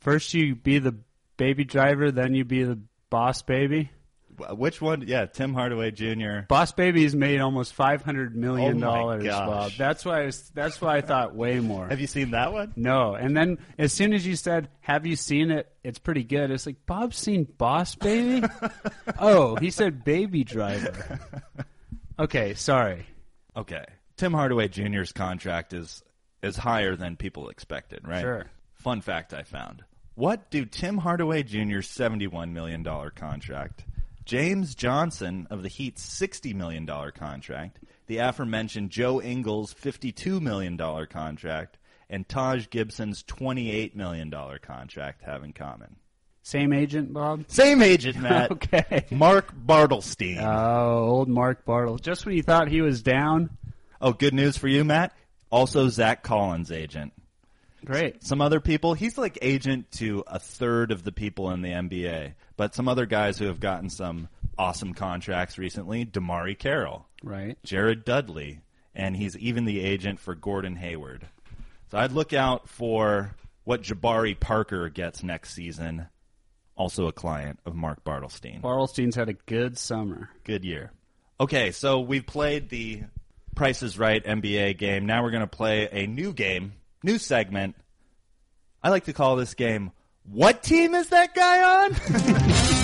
First 0.00 0.34
you 0.34 0.54
be 0.54 0.78
the 0.78 0.96
baby 1.36 1.64
driver, 1.64 2.10
then 2.10 2.34
you 2.34 2.44
be 2.44 2.64
the 2.64 2.78
boss 3.10 3.42
baby. 3.42 3.90
Wh- 4.38 4.58
Which 4.58 4.80
one? 4.80 5.04
Yeah, 5.06 5.26
Tim 5.26 5.54
Hardaway 5.54 5.90
Jr. 5.90 6.40
Boss 6.48 6.72
Baby's 6.72 7.14
made 7.14 7.40
almost 7.40 7.74
five 7.74 8.02
hundred 8.02 8.36
million 8.36 8.78
oh 8.82 8.86
dollars, 8.86 9.24
gosh. 9.24 9.46
Bob. 9.48 9.72
That's 9.78 10.04
why 10.04 10.22
I 10.22 10.26
was, 10.26 10.50
that's 10.54 10.80
why 10.80 10.96
I 10.96 11.00
thought 11.00 11.34
way 11.34 11.60
more. 11.60 11.88
Have 11.88 12.00
you 12.00 12.06
seen 12.06 12.32
that 12.32 12.52
one? 12.52 12.72
No, 12.76 13.14
and 13.14 13.36
then 13.36 13.58
as 13.78 13.92
soon 13.92 14.12
as 14.12 14.26
you 14.26 14.36
said, 14.36 14.68
"Have 14.80 15.06
you 15.06 15.16
seen 15.16 15.50
it?" 15.50 15.70
It's 15.84 15.98
pretty 15.98 16.24
good. 16.24 16.50
It's 16.50 16.66
like 16.66 16.86
Bob's 16.86 17.16
seen 17.16 17.44
Boss 17.44 17.94
Baby. 17.94 18.46
oh, 19.18 19.56
he 19.56 19.70
said 19.70 20.04
Baby 20.04 20.44
Driver. 20.44 21.20
Okay, 22.18 22.54
sorry. 22.54 23.06
Okay. 23.56 23.84
Tim 24.16 24.32
Hardaway 24.32 24.68
Jr.'s 24.68 25.12
contract 25.12 25.72
is 25.72 26.02
is 26.42 26.56
higher 26.56 26.96
than 26.96 27.16
people 27.16 27.48
expected, 27.48 28.06
right? 28.06 28.20
Sure. 28.20 28.46
Fun 28.74 29.00
fact 29.00 29.32
I 29.34 29.42
found. 29.42 29.82
What 30.14 30.50
do 30.50 30.64
Tim 30.66 30.98
Hardaway 30.98 31.42
Jr.'s 31.42 31.88
$71 31.88 32.50
million 32.52 32.84
contract, 33.14 33.84
James 34.24 34.74
Johnson 34.74 35.46
of 35.50 35.62
the 35.62 35.68
Heat's 35.68 36.04
$60 36.20 36.54
million 36.54 36.86
contract, 36.86 37.80
the 38.06 38.18
aforementioned 38.18 38.90
Joe 38.90 39.20
Ingles' 39.20 39.74
$52 39.74 40.40
million 40.40 40.76
contract, 41.06 41.78
and 42.08 42.28
Taj 42.28 42.68
Gibson's 42.70 43.22
$28 43.24 43.94
million 43.94 44.32
contract 44.62 45.22
have 45.22 45.42
in 45.42 45.52
common? 45.52 45.96
Same 46.42 46.72
agent, 46.72 47.12
Bob. 47.12 47.44
Same 47.48 47.82
agent, 47.82 48.18
Matt. 48.20 48.50
Okay. 48.52 49.06
Mark 49.10 49.54
Bartelstein. 49.54 50.40
Oh, 50.42 51.04
old 51.04 51.28
Mark 51.28 51.64
Bartle. 51.64 51.98
Just 51.98 52.26
when 52.26 52.34
you 52.34 52.42
thought 52.42 52.68
he 52.68 52.80
was 52.80 53.02
down, 53.02 53.50
oh, 54.00 54.12
good 54.12 54.34
news 54.34 54.56
for 54.56 54.66
you, 54.68 54.82
Matt. 54.84 55.14
Also, 55.50 55.88
Zach 55.88 56.22
Collins' 56.22 56.72
agent. 56.72 57.12
Great. 57.84 58.24
Some 58.24 58.40
other 58.40 58.60
people, 58.60 58.94
he's 58.94 59.18
like 59.18 59.38
agent 59.42 59.90
to 59.92 60.22
a 60.26 60.38
third 60.38 60.90
of 60.92 61.02
the 61.04 61.12
people 61.12 61.50
in 61.50 61.62
the 61.62 61.70
NBA. 61.70 62.34
But 62.56 62.74
some 62.74 62.88
other 62.88 63.06
guys 63.06 63.38
who 63.38 63.46
have 63.46 63.60
gotten 63.60 63.90
some 63.90 64.28
awesome 64.58 64.94
contracts 64.94 65.58
recently, 65.58 66.04
DeMarre 66.04 66.58
Carroll, 66.58 67.06
Right. 67.22 67.56
Jared 67.64 68.04
Dudley, 68.04 68.60
and 68.94 69.16
he's 69.16 69.36
even 69.38 69.64
the 69.64 69.80
agent 69.80 70.20
for 70.20 70.34
Gordon 70.34 70.76
Hayward. 70.76 71.26
So 71.90 71.98
I'd 71.98 72.12
look 72.12 72.32
out 72.32 72.68
for 72.68 73.34
what 73.64 73.82
Jabari 73.82 74.38
Parker 74.38 74.88
gets 74.88 75.22
next 75.22 75.54
season. 75.54 76.06
Also 76.76 77.06
a 77.06 77.12
client 77.12 77.58
of 77.66 77.74
Mark 77.74 78.02
Bartelstein. 78.04 78.60
Bartelstein's 78.62 79.14
had 79.14 79.28
a 79.28 79.34
good 79.34 79.76
summer. 79.78 80.30
Good 80.44 80.64
year. 80.64 80.90
Okay, 81.38 81.70
so 81.70 82.00
we've 82.00 82.26
played 82.26 82.70
the 82.70 83.02
Price 83.54 83.82
is 83.82 83.98
Right 83.98 84.24
NBA 84.24 84.78
game. 84.78 85.04
Now 85.06 85.22
we're 85.22 85.30
going 85.32 85.42
to 85.42 85.46
play 85.46 85.88
a 85.92 86.06
new 86.06 86.32
game, 86.32 86.72
new 87.02 87.18
segment. 87.18 87.76
I 88.82 88.90
like 88.90 89.04
to 89.04 89.12
call 89.12 89.36
this 89.36 89.54
game, 89.54 89.92
What 90.24 90.62
Team 90.62 90.94
is 90.94 91.08
that 91.10 91.34
guy 91.34 91.86
on? 91.86 91.92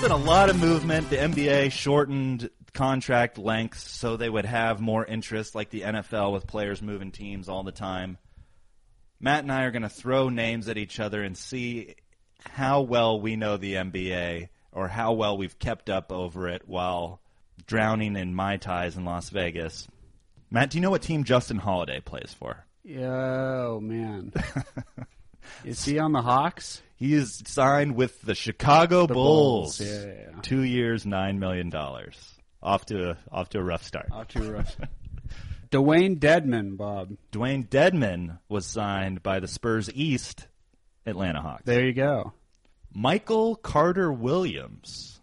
There's 0.00 0.02
been 0.02 0.12
a 0.12 0.24
lot 0.24 0.48
of 0.48 0.58
movement. 0.58 1.10
The 1.10 1.16
NBA 1.16 1.72
shortened 1.72 2.48
contract 2.72 3.36
lengths 3.36 3.90
so 3.90 4.16
they 4.16 4.30
would 4.30 4.46
have 4.46 4.80
more 4.80 5.04
interest, 5.04 5.54
like 5.54 5.70
the 5.70 5.82
NFL 5.82 6.32
with 6.32 6.46
players 6.46 6.80
moving 6.80 7.10
teams 7.10 7.48
all 7.48 7.62
the 7.64 7.72
time. 7.72 8.16
Matt 9.20 9.42
and 9.42 9.52
I 9.52 9.64
are 9.64 9.70
going 9.70 9.82
to 9.82 9.90
throw 9.90 10.30
names 10.30 10.68
at 10.68 10.78
each 10.78 10.98
other 10.98 11.22
and 11.22 11.36
see 11.36 11.96
how 12.48 12.80
well 12.80 13.20
we 13.20 13.36
know 13.36 13.58
the 13.58 13.74
NBA 13.74 14.48
or 14.72 14.88
how 14.88 15.12
well 15.12 15.36
we've 15.36 15.58
kept 15.58 15.90
up 15.90 16.10
over 16.10 16.48
it 16.48 16.62
while 16.66 17.20
drowning 17.66 18.16
in 18.16 18.34
Mai 18.34 18.56
Tais 18.56 18.96
in 18.96 19.04
Las 19.04 19.30
Vegas. 19.30 19.88
Matt, 20.50 20.70
do 20.70 20.78
you 20.78 20.82
know 20.82 20.90
what 20.90 21.02
team 21.02 21.24
Justin 21.24 21.58
Holiday 21.58 22.00
plays 22.00 22.34
for? 22.38 22.64
Oh 22.98 23.80
man. 23.80 24.32
Is 25.64 25.84
he 25.84 25.98
on 25.98 26.12
the 26.12 26.22
Hawks? 26.22 26.82
He 26.96 27.14
is 27.14 27.42
signed 27.46 27.96
with 27.96 28.20
the 28.22 28.34
Chicago 28.34 29.06
The 29.06 29.14
Bulls. 29.14 29.78
Bulls, 29.78 29.88
yeah, 29.90 30.04
yeah, 30.04 30.12
yeah. 30.34 30.40
Two 30.42 30.62
years, 30.62 31.06
nine 31.06 31.38
million 31.38 31.70
dollars. 31.70 32.16
Off 32.62 32.84
to 32.86 33.10
a 33.10 33.16
off 33.32 33.48
to 33.50 33.58
a 33.58 33.62
rough 33.62 33.82
start. 33.82 34.08
Off 34.12 34.28
to 34.28 34.46
a 34.46 34.52
rough. 34.52 34.76
Dewayne 35.70 36.18
Dedmon, 36.18 36.76
Bob. 36.76 37.16
Dewayne 37.32 37.66
Dedmon 37.68 38.38
was 38.48 38.66
signed 38.66 39.22
by 39.22 39.40
the 39.40 39.48
Spurs 39.48 39.90
East 39.94 40.46
Atlanta 41.06 41.40
Hawks. 41.40 41.62
There 41.64 41.86
you 41.86 41.92
go. 41.92 42.32
Michael 42.92 43.54
Carter 43.54 44.12
Williams, 44.12 45.19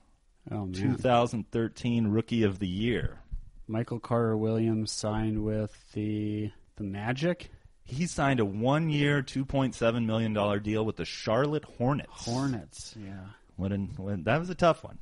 Oh 0.52 0.68
2013 0.72 2.08
Rookie 2.08 2.44
of 2.44 2.60
the 2.60 2.68
Year. 2.68 3.20
Michael 3.68 4.00
Carter 4.00 4.38
Williams 4.38 4.92
signed 4.92 5.44
with 5.44 5.76
the 5.94 6.52
the 6.78 6.84
Magic 6.84 7.50
He 7.84 8.06
signed 8.08 8.40
a 8.40 8.46
one-year, 8.46 9.22
two 9.24 9.44
point 9.46 9.76
seven 9.76 10.06
million 10.06 10.34
dollar 10.34 10.60
deal 10.60 10.86
with 10.86 10.96
the 10.98 11.06
Charlotte 11.06 11.66
Hornets. 11.66 12.10
Hornets. 12.26 12.96
Yeah. 12.98 13.26
What 13.56 13.72
an, 13.72 13.92
what, 13.98 14.24
that 14.26 14.40
was 14.40 14.50
a 14.50 14.56
tough 14.56 14.84
one. 14.84 15.00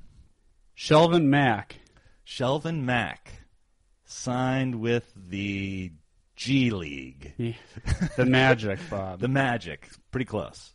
Shelvin 0.78 1.26
Mack. 1.26 1.76
Shelvin 2.26 2.84
Mack 2.84 3.42
signed 4.06 4.76
with 4.76 5.12
the 5.16 5.92
G 6.36 6.70
League, 6.72 7.34
He- 7.38 7.58
the 8.18 8.26
Magic, 8.26 8.80
Bob. 8.90 9.20
the 9.20 9.28
Magic. 9.28 9.90
Pretty 10.12 10.26
close. 10.26 10.72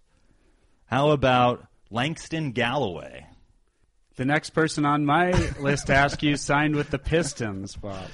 How 0.87 1.11
about 1.11 1.67
Langston 1.91 2.53
Galloway? 2.53 3.27
The 4.21 4.27
next 4.27 4.51
person 4.51 4.85
on 4.85 5.07
my 5.07 5.31
list 5.61 5.87
to 5.87 5.95
ask 5.95 6.23
you 6.23 6.37
signed 6.37 6.77
with 6.77 6.91
the 6.91 6.99
Pistons, 6.99 7.75
Bob. 7.75 8.05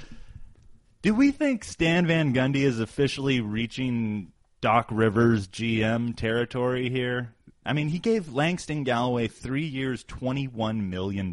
Do 1.03 1.13
we 1.13 1.33
think 1.33 1.65
Stan 1.65 2.07
Van 2.07 2.33
Gundy 2.33 2.63
is 2.63 2.79
officially 2.79 3.41
reaching 3.41 4.31
Doc 4.61 4.87
Rivers 4.93 5.49
GM 5.49 6.15
territory 6.15 6.91
here? 6.91 7.35
I 7.65 7.73
mean, 7.73 7.89
he 7.89 7.99
gave 7.99 8.33
Langston 8.33 8.85
Galloway 8.85 9.27
three 9.27 9.67
years, 9.67 10.05
$21 10.05 10.89
million. 10.89 11.33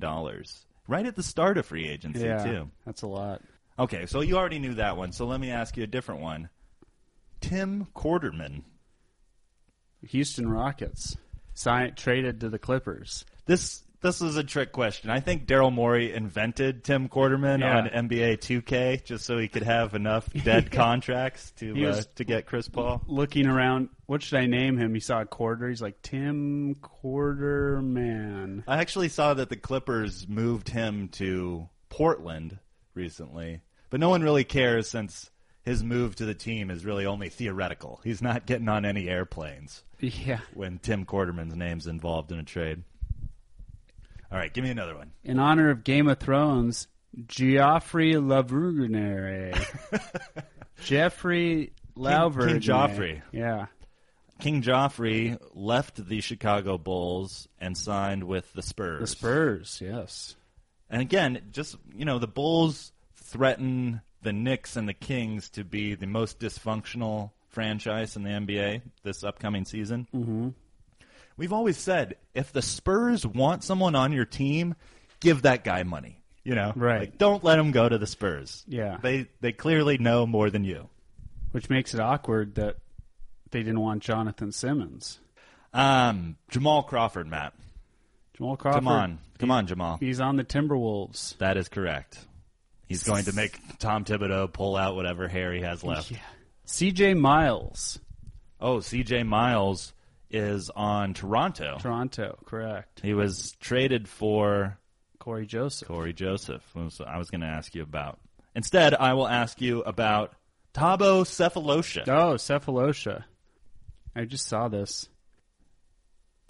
Right 0.88 1.05
at 1.05 1.15
the 1.15 1.21
start 1.21 1.59
of 1.59 1.67
free 1.67 1.88
agency, 1.88 2.21
Yeah, 2.21 2.43
too. 2.43 2.71
that's 2.83 3.03
a 3.03 3.07
lot. 3.07 3.43
Okay, 3.77 4.07
so 4.07 4.21
you 4.21 4.38
already 4.38 4.57
knew 4.57 4.73
that 4.73 4.97
one. 4.97 5.12
So 5.12 5.27
let 5.27 5.39
me 5.39 5.51
ask 5.51 5.77
you 5.77 5.83
a 5.83 5.88
different 5.88 6.21
one. 6.21 6.49
Tim 7.41 7.86
Quarterman. 7.95 8.63
Houston 10.01 10.49
Rockets 10.49 11.15
signed, 11.53 11.95
traded 11.95 12.39
to 12.39 12.49
the 12.49 12.57
Clippers. 12.57 13.23
This 13.45 13.83
this 14.04 14.22
is 14.22 14.38
a 14.38 14.44
trick 14.44 14.72
question. 14.72 15.10
I 15.10 15.20
think 15.20 15.48
Daryl 15.48 15.74
Morey 15.74 16.13
invented 16.13 16.84
Tim 16.84 17.10
Quarterman 17.10 17.62
Yeah. 17.62 17.78
on 17.78 17.88
NBA 18.10 18.38
2K 18.38 19.04
just 19.04 19.26
so 19.26 19.39
he 19.39 19.48
could 19.48 19.63
have 19.63 19.96
enough 19.96 20.30
dead 20.44 20.72
contracts 20.72 21.52
to 21.58 21.88
uh, 21.88 22.02
to 22.16 22.24
get 22.24 22.46
Chris 22.46 22.68
Paul. 22.70 23.02
Looking 23.08 23.48
around, 23.48 23.89
what 24.06 24.22
should 24.22 24.38
I 24.38 24.46
name 24.46 24.78
him? 24.78 24.94
He 24.94 25.00
saw 25.00 25.22
a 25.22 25.26
quarter. 25.26 25.68
He's 25.70 25.82
like 25.82 26.02
Tim 26.04 26.76
Quarterman. 26.76 28.63
I 28.68 28.78
actually 28.78 29.10
saw 29.10 29.34
that 29.34 29.50
the 29.50 29.56
Clippers 29.58 30.28
moved 30.28 30.70
him 30.70 31.08
to 31.13 31.68
Portland 31.89 32.60
recently, 32.94 33.62
but 33.89 34.00
no 34.00 34.10
one 34.10 34.22
really 34.24 34.44
cares 34.44 34.89
since 34.89 35.30
his 35.63 35.84
move 35.84 36.16
to 36.18 36.26
the 36.26 36.34
team 36.34 36.70
is 36.70 36.84
really 36.86 37.06
only 37.06 37.30
theoretical. 37.30 38.02
He's 38.04 38.22
not 38.22 38.46
getting 38.46 38.68
on 38.68 38.84
any 38.86 39.08
airplanes 39.08 39.84
Yeah. 40.00 40.42
when 40.54 40.78
Tim 40.80 41.06
Quarterman's 41.06 41.56
name's 41.56 41.88
involved 41.88 42.32
in 42.32 42.39
a 42.39 42.44
trade. 42.44 42.84
All 44.34 44.39
right, 44.39 44.52
give 44.52 44.63
me 44.63 44.72
another 44.72 44.96
one. 44.96 45.12
In 45.24 45.38
honor 45.38 45.69
of 45.69 45.84
Game 45.84 46.08
of 46.08 46.17
Thrones, 46.17 46.88
Joffrey 47.28 48.15
Lauvergne. 48.15 49.54
Jeffrey 50.84 51.72
Lauver. 51.96 52.48
King 52.48 52.60
Joffrey. 52.60 53.22
Yeah. 53.32 53.67
King 54.39 54.63
Joffrey 54.63 55.38
left 55.54 56.08
the 56.08 56.19
Chicago 56.22 56.80
Bulls 56.80 57.48
and 57.62 57.78
signed 57.78 58.24
with 58.24 58.52
the 58.54 58.63
Spurs. 58.63 59.02
The 59.02 59.08
Spurs, 59.08 59.80
yes. 59.80 60.36
And 60.89 61.00
again, 61.00 61.39
just 61.52 61.76
you 61.96 62.06
know, 62.06 62.17
the 62.17 62.26
Bulls 62.26 62.91
threaten 63.13 64.02
the 64.24 64.34
Knicks 64.34 64.76
and 64.76 64.89
the 64.89 64.96
Kings 64.96 65.52
to 65.52 65.63
be 65.63 65.93
the 65.93 66.08
most 66.08 66.39
dysfunctional 66.39 67.30
franchise 67.50 68.15
in 68.15 68.24
the 68.24 68.32
NBA 68.32 68.82
this 69.04 69.24
upcoming 69.24 69.65
season. 69.65 70.08
Mm-hmm. 70.12 70.50
We've 71.38 71.54
always 71.54 71.78
said 71.78 72.15
if 72.34 72.52
the 72.52 72.62
Spurs 72.62 73.26
want 73.26 73.63
someone 73.63 73.96
on 73.96 74.12
your 74.12 74.26
team, 74.26 74.76
give 75.19 75.43
that 75.43 75.63
guy 75.63 75.84
money. 75.84 76.19
You 76.43 76.56
know, 76.56 76.74
Right. 76.76 77.00
Like, 77.02 77.17
don't 77.17 77.43
let 77.43 77.58
him 77.58 77.72
go 77.72 77.88
to 77.88 77.98
the 77.98 78.08
Spurs. 78.08 78.65
Yeah. 78.67 78.98
they 79.02 79.28
they 79.39 79.54
clearly 79.54 79.98
know 79.98 80.26
more 80.26 80.50
than 80.50 80.63
you. 80.65 80.89
Which 81.52 81.69
makes 81.69 81.93
it 81.93 82.00
awkward 82.00 82.56
that 82.56 82.78
they 83.52 83.60
didn't 83.60 83.80
want 83.80 84.02
Jonathan 84.04 84.52
Simmons. 84.52 85.19
Um, 85.74 86.36
Jamal 86.50 86.84
Crawford, 86.84 87.28
Matt. 87.28 87.54
Jamal 88.36 88.58
Crawford. 88.58 88.80
Come 88.84 88.88
on, 88.88 89.19
come 89.39 89.52
on, 89.52 89.67
Jamal. 89.67 89.98
He's 89.98 90.19
on 90.19 90.36
the 90.36 90.43
Timberwolves. 90.43 91.38
That 91.38 91.56
is 91.58 91.69
correct. 91.69 92.19
He's 92.88 93.04
going 93.04 93.26
to 93.26 93.34
make 93.34 93.60
Tom 93.80 94.04
Thibodeau 94.04 94.52
pull 94.52 94.76
out 94.76 94.96
whatever 94.96 95.28
hair 95.28 95.54
he 95.54 95.62
has 95.62 95.84
left. 95.84 96.12
Yeah. 96.12 96.17
CJ 96.67 97.17
Miles. 97.17 98.00
Oh, 98.60 98.78
CJ 98.78 99.26
Miles 99.26 99.93
is 100.34 100.69
on 100.76 101.13
Toronto. 101.13 101.78
Toronto, 101.80 102.38
correct. 102.46 103.00
He 103.04 103.13
was 103.13 103.52
traded 103.60 104.08
for 104.10 104.78
Cory 105.19 105.46
Joseph. 105.46 105.88
Cory 105.88 106.12
Joseph. 106.13 106.63
was- 106.76 107.00
I 107.00 107.17
was 107.17 107.30
going 107.30 107.41
to 107.41 107.48
ask 107.48 107.74
you 107.76 107.84
about. 107.84 108.19
Instead, 108.56 108.93
I 108.96 109.13
will 109.13 109.28
ask 109.28 109.62
you 109.62 109.82
about 109.84 110.34
Thabo 110.74 111.24
Sefolosha. 111.24 112.08
Oh, 112.08 112.34
Sefolosha. 112.36 113.24
I 114.15 114.26
just 114.26 114.48
saw 114.48 114.67
this. 114.67 115.08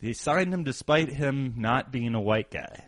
They 0.01 0.13
signed 0.13 0.53
him 0.53 0.63
despite 0.63 1.09
him 1.09 1.53
not 1.57 1.91
being 1.91 2.13
a 2.15 2.19
white 2.21 2.51
guy. 2.51 2.83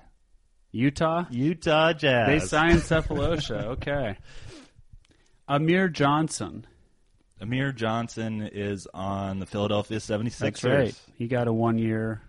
Utah? 0.71 1.25
Utah 1.29 1.93
Jazz. 1.93 2.27
They 2.27 2.39
signed 2.45 2.79
Sefolosha. 2.79 3.63
Okay. 3.75 4.17
Amir 5.47 5.87
Johnson. 5.89 6.65
Amir 7.41 7.71
Johnson 7.73 8.41
is 8.41 8.87
on 8.93 9.39
the 9.39 9.45
Philadelphia 9.45 9.97
76ers. 9.99 10.37
That's 10.39 10.63
right. 10.63 10.95
He 11.17 11.27
got 11.27 11.47
a 11.47 11.53
one 11.53 11.77
year. 11.77 12.21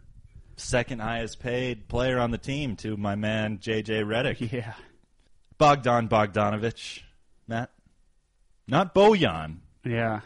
Second 0.56 1.00
highest 1.00 1.38
paid 1.38 1.86
player 1.88 2.18
on 2.18 2.30
the 2.30 2.38
team 2.38 2.76
to 2.76 2.96
my 2.96 3.14
man 3.14 3.58
JJ 3.58 4.04
Redick. 4.04 4.50
Yeah. 4.52 4.74
Bogdan 5.58 6.08
Bogdanovich. 6.08 7.00
Matt. 7.46 7.70
Not 8.68 8.94
Bojan 8.94 9.58
Yeah. 9.84 10.20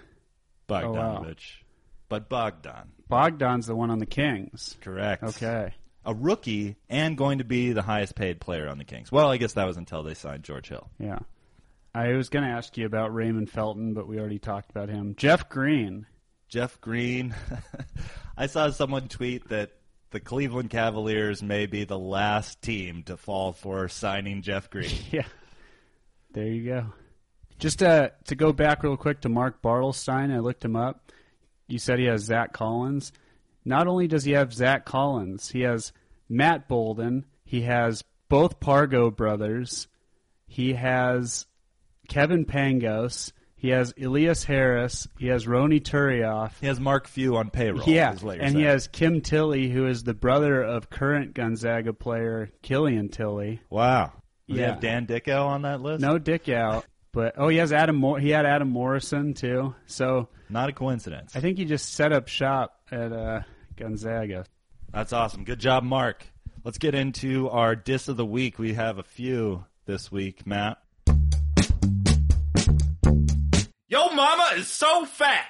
Bogdanovich, 0.68 0.86
Oh, 0.86 1.22
wow. 1.22 1.34
but 2.08 2.28
Bogdan. 2.28 2.88
Bogdan's 3.08 3.66
the 3.66 3.74
one 3.76 3.90
on 3.90 3.98
the 3.98 4.06
Kings. 4.06 4.76
Correct. 4.80 5.22
Okay. 5.22 5.74
A 6.04 6.14
rookie 6.14 6.76
and 6.88 7.16
going 7.18 7.38
to 7.38 7.44
be 7.44 7.72
the 7.72 7.82
highest 7.82 8.14
paid 8.14 8.40
player 8.40 8.68
on 8.68 8.78
the 8.78 8.84
Kings. 8.84 9.12
Well, 9.12 9.28
I 9.30 9.36
guess 9.36 9.52
that 9.54 9.66
was 9.66 9.76
until 9.76 10.02
they 10.02 10.14
signed 10.14 10.42
George 10.44 10.68
Hill. 10.68 10.88
Yeah. 10.98 11.18
I 11.94 12.12
was 12.12 12.28
going 12.28 12.44
to 12.44 12.50
ask 12.50 12.76
you 12.76 12.86
about 12.86 13.14
Raymond 13.14 13.50
Felton, 13.50 13.94
but 13.94 14.06
we 14.06 14.18
already 14.18 14.38
talked 14.38 14.70
about 14.70 14.88
him. 14.88 15.14
Jeff 15.16 15.48
Green. 15.48 16.06
Jeff 16.48 16.80
Green. 16.80 17.34
I 18.36 18.46
saw 18.46 18.70
someone 18.70 19.08
tweet 19.08 19.48
that 19.48 19.72
the 20.10 20.20
Cleveland 20.20 20.70
Cavaliers 20.70 21.42
may 21.42 21.66
be 21.66 21.84
the 21.84 21.98
last 21.98 22.62
team 22.62 23.02
to 23.04 23.16
fall 23.16 23.52
for 23.52 23.88
signing 23.88 24.42
Jeff 24.42 24.70
Green. 24.70 24.90
Yeah. 25.10 25.26
There 26.32 26.46
you 26.46 26.64
go. 26.64 26.86
Just 27.58 27.82
uh, 27.82 28.10
to 28.26 28.34
go 28.34 28.52
back 28.52 28.82
real 28.82 28.96
quick 28.96 29.20
to 29.22 29.28
Mark 29.28 29.60
Bartelstein, 29.60 30.32
I 30.32 30.38
looked 30.38 30.64
him 30.64 30.76
up. 30.76 31.12
You 31.68 31.78
said 31.78 31.98
he 31.98 32.06
has 32.06 32.22
Zach 32.22 32.52
Collins. 32.52 33.12
Not 33.64 33.86
only 33.86 34.08
does 34.08 34.24
he 34.24 34.32
have 34.32 34.52
Zach 34.52 34.84
Collins, 34.84 35.50
he 35.50 35.60
has 35.62 35.92
Matt 36.28 36.68
Bouldin. 36.68 37.24
He 37.44 37.62
has 37.62 38.02
both 38.28 38.60
Pargo 38.60 39.14
brothers. 39.14 39.88
He 40.46 40.72
has 40.72 41.46
Kevin 42.10 42.44
Pangos. 42.44 43.32
He 43.56 43.68
has 43.68 43.92
Elias 44.00 44.44
Harris. 44.44 45.06
He 45.18 45.26
has 45.28 45.46
Ronny 45.46 45.80
Turiaf. 45.80 46.52
He 46.60 46.66
has 46.66 46.80
Mark 46.80 47.06
Few 47.06 47.36
on 47.36 47.50
payroll. 47.50 47.88
Yeah, 47.88 48.12
is 48.14 48.22
what 48.22 48.36
you're 48.36 48.44
and 48.44 48.56
he 48.56 48.62
has 48.62 48.88
Kim 48.88 49.20
Tillie, 49.20 49.68
who 49.70 49.86
is 49.86 50.02
the 50.02 50.14
brother 50.14 50.62
of 50.62 50.88
current 50.90 51.34
Gonzaga 51.34 51.92
player 51.92 52.50
Killian 52.62 53.08
Tillie. 53.10 53.60
Wow. 53.70 54.12
Does 54.48 54.58
Yeah. 54.58 54.66
have 54.72 54.80
Dan 54.80 55.04
Dickau 55.04 55.46
on 55.46 55.62
that 55.62 55.80
list? 55.82 56.00
No 56.00 56.18
Dickau, 56.18 56.80
but 57.12 57.34
oh, 57.36 57.48
he 57.48 57.58
has 57.58 57.70
Adam. 57.72 57.96
Mor- 57.96 58.18
he 58.18 58.30
had 58.30 58.46
Adam 58.46 58.68
Morrison 58.70 59.34
too. 59.34 59.74
So 59.86 60.28
Not 60.48 60.70
a 60.70 60.72
coincidence. 60.72 61.36
I 61.36 61.40
think 61.40 61.58
he 61.58 61.66
just 61.66 61.92
set 61.92 62.12
up 62.12 62.28
shop 62.28 62.80
at 62.90 63.12
uh, 63.12 63.42
Gonzaga. 63.76 64.46
That's 64.92 65.12
awesome. 65.12 65.44
Good 65.44 65.60
job, 65.60 65.84
Mark. 65.84 66.26
Let's 66.64 66.78
get 66.78 66.94
into 66.94 67.48
our 67.50 67.76
diss 67.76 68.08
of 68.08 68.16
the 68.16 68.26
week. 68.26 68.58
We 68.58 68.72
have 68.74 68.98
a 68.98 69.02
few 69.02 69.64
this 69.86 70.10
week, 70.10 70.46
Matt. 70.46 70.78
Yo 73.90 74.08
mama 74.10 74.50
is 74.54 74.68
so 74.68 75.04
fat. 75.04 75.46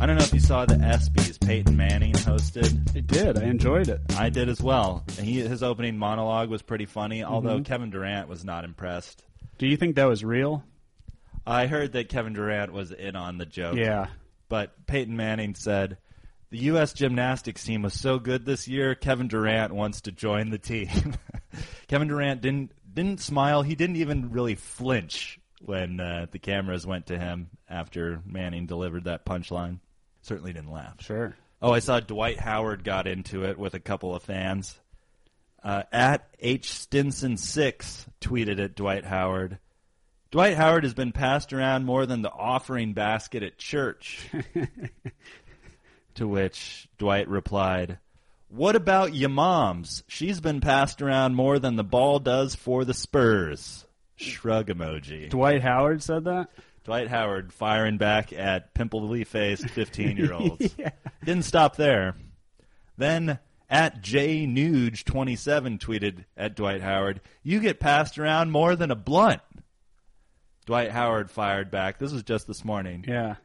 I 0.00 0.06
don't 0.06 0.16
know 0.16 0.22
if 0.22 0.32
you 0.32 0.38
saw 0.38 0.64
the 0.64 0.76
ESPYs 0.76 1.44
Peyton 1.44 1.76
Manning 1.76 2.12
hosted. 2.12 2.94
It 2.94 3.08
did. 3.08 3.36
I 3.36 3.46
enjoyed 3.46 3.88
it. 3.88 4.00
I 4.16 4.30
did 4.30 4.48
as 4.48 4.62
well. 4.62 5.02
He, 5.18 5.40
his 5.40 5.64
opening 5.64 5.98
monologue 5.98 6.50
was 6.50 6.62
pretty 6.62 6.86
funny, 6.86 7.24
although 7.24 7.56
mm-hmm. 7.56 7.64
Kevin 7.64 7.90
Durant 7.90 8.28
was 8.28 8.44
not 8.44 8.64
impressed. 8.64 9.24
Do 9.58 9.66
you 9.66 9.76
think 9.76 9.96
that 9.96 10.04
was 10.04 10.24
real? 10.24 10.62
I 11.44 11.66
heard 11.66 11.94
that 11.94 12.08
Kevin 12.08 12.34
Durant 12.34 12.72
was 12.72 12.92
in 12.92 13.16
on 13.16 13.38
the 13.38 13.46
joke. 13.46 13.74
Yeah. 13.74 14.06
But 14.48 14.86
Peyton 14.86 15.16
Manning 15.16 15.56
said, 15.56 15.98
the 16.50 16.58
U.S. 16.58 16.92
gymnastics 16.92 17.64
team 17.64 17.82
was 17.82 17.94
so 17.94 18.20
good 18.20 18.46
this 18.46 18.68
year, 18.68 18.94
Kevin 18.94 19.26
Durant 19.26 19.74
wants 19.74 20.02
to 20.02 20.12
join 20.12 20.50
the 20.50 20.58
team. 20.58 21.16
Kevin 21.88 22.06
Durant 22.06 22.40
didn't 22.40 22.70
didn't 22.92 23.20
smile. 23.20 23.62
He 23.62 23.74
didn't 23.74 23.96
even 23.96 24.30
really 24.30 24.56
flinch 24.56 25.39
when 25.60 26.00
uh, 26.00 26.26
the 26.30 26.38
cameras 26.38 26.86
went 26.86 27.06
to 27.06 27.18
him 27.18 27.50
after 27.68 28.22
Manning 28.26 28.66
delivered 28.66 29.04
that 29.04 29.24
punchline. 29.24 29.78
Certainly 30.22 30.54
didn't 30.54 30.72
laugh. 30.72 31.00
Sure. 31.00 31.36
Oh, 31.62 31.72
I 31.72 31.80
saw 31.80 32.00
Dwight 32.00 32.40
Howard 32.40 32.84
got 32.84 33.06
into 33.06 33.44
it 33.44 33.58
with 33.58 33.74
a 33.74 33.80
couple 33.80 34.14
of 34.14 34.22
fans. 34.22 34.78
Uh, 35.62 35.82
at 35.92 36.26
H 36.38 36.72
Stinson 36.72 37.36
six 37.36 38.06
tweeted 38.20 38.58
at 38.58 38.74
Dwight 38.74 39.04
Howard. 39.04 39.58
Dwight 40.30 40.56
Howard 40.56 40.84
has 40.84 40.94
been 40.94 41.12
passed 41.12 41.52
around 41.52 41.84
more 41.84 42.06
than 42.06 42.22
the 42.22 42.30
offering 42.30 42.94
basket 42.94 43.42
at 43.42 43.58
church. 43.58 44.26
to 46.14 46.26
which 46.26 46.88
Dwight 46.96 47.28
replied, 47.28 47.98
"What 48.48 48.74
about 48.74 49.14
your 49.14 49.28
mom's? 49.28 50.02
She's 50.08 50.40
been 50.40 50.62
passed 50.62 51.02
around 51.02 51.34
more 51.34 51.58
than 51.58 51.76
the 51.76 51.84
ball 51.84 52.20
does 52.20 52.54
for 52.54 52.86
the 52.86 52.94
Spurs." 52.94 53.84
Shrug 54.20 54.68
emoji. 54.68 55.28
Dwight 55.30 55.62
Howard 55.62 56.02
said 56.02 56.24
that. 56.24 56.50
Dwight 56.84 57.08
Howard 57.08 57.52
firing 57.52 57.98
back 57.98 58.32
at 58.32 58.74
pimply 58.74 59.24
faced 59.24 59.68
15 59.70 60.16
year 60.16 60.32
olds. 60.32 60.74
Didn't 61.24 61.44
stop 61.44 61.76
there. 61.76 62.14
Then 62.96 63.38
at 63.68 64.00
J 64.00 64.46
Nuge 64.46 65.04
27 65.04 65.78
tweeted 65.78 66.24
at 66.36 66.56
Dwight 66.56 66.82
Howard, 66.82 67.20
You 67.42 67.60
get 67.60 67.80
passed 67.80 68.18
around 68.18 68.50
more 68.50 68.76
than 68.76 68.90
a 68.90 68.96
blunt. 68.96 69.42
Dwight 70.66 70.90
Howard 70.90 71.30
fired 71.30 71.70
back. 71.70 71.98
This 71.98 72.12
was 72.12 72.22
just 72.22 72.46
this 72.46 72.64
morning. 72.64 73.04
Yeah. 73.06 73.36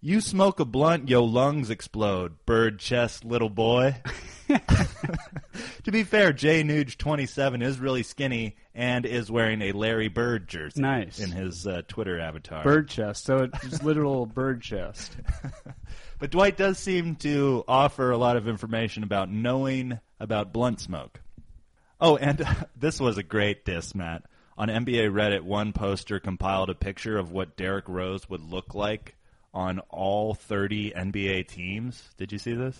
You 0.00 0.20
smoke 0.20 0.58
a 0.58 0.64
blunt, 0.64 1.08
yo 1.08 1.22
lungs 1.22 1.70
explode. 1.70 2.44
Bird 2.44 2.80
chest, 2.80 3.24
little 3.24 3.48
boy. 3.48 3.96
to 5.84 5.92
be 5.92 6.04
fair, 6.04 6.32
Jay 6.32 6.62
Nuge, 6.62 6.96
27, 6.96 7.62
is 7.62 7.78
really 7.78 8.02
skinny 8.02 8.56
and 8.74 9.04
is 9.06 9.30
wearing 9.30 9.62
a 9.62 9.72
Larry 9.72 10.08
Bird 10.08 10.48
jersey. 10.48 10.80
Nice. 10.80 11.18
In 11.18 11.30
his 11.30 11.66
uh, 11.66 11.82
Twitter 11.88 12.20
avatar. 12.20 12.64
Bird 12.64 12.88
chest. 12.88 13.24
So 13.24 13.48
it's 13.62 13.82
literal 13.82 14.26
bird 14.26 14.62
chest. 14.62 15.16
But 16.22 16.30
Dwight 16.30 16.56
does 16.56 16.78
seem 16.78 17.16
to 17.16 17.64
offer 17.66 18.12
a 18.12 18.16
lot 18.16 18.36
of 18.36 18.46
information 18.46 19.02
about 19.02 19.28
knowing 19.28 19.98
about 20.20 20.52
blunt 20.52 20.78
smoke. 20.78 21.20
Oh, 22.00 22.16
and 22.16 22.46
this 22.76 23.00
was 23.00 23.18
a 23.18 23.24
great 23.24 23.64
diss, 23.64 23.92
Matt. 23.92 24.22
On 24.56 24.68
NBA 24.68 25.10
Reddit, 25.10 25.40
one 25.40 25.72
poster 25.72 26.20
compiled 26.20 26.70
a 26.70 26.76
picture 26.76 27.18
of 27.18 27.32
what 27.32 27.56
Derrick 27.56 27.88
Rose 27.88 28.30
would 28.30 28.40
look 28.40 28.72
like 28.72 29.16
on 29.52 29.80
all 29.88 30.32
30 30.32 30.92
NBA 30.92 31.48
teams. 31.48 32.10
Did 32.18 32.30
you 32.30 32.38
see 32.38 32.54
this? 32.54 32.78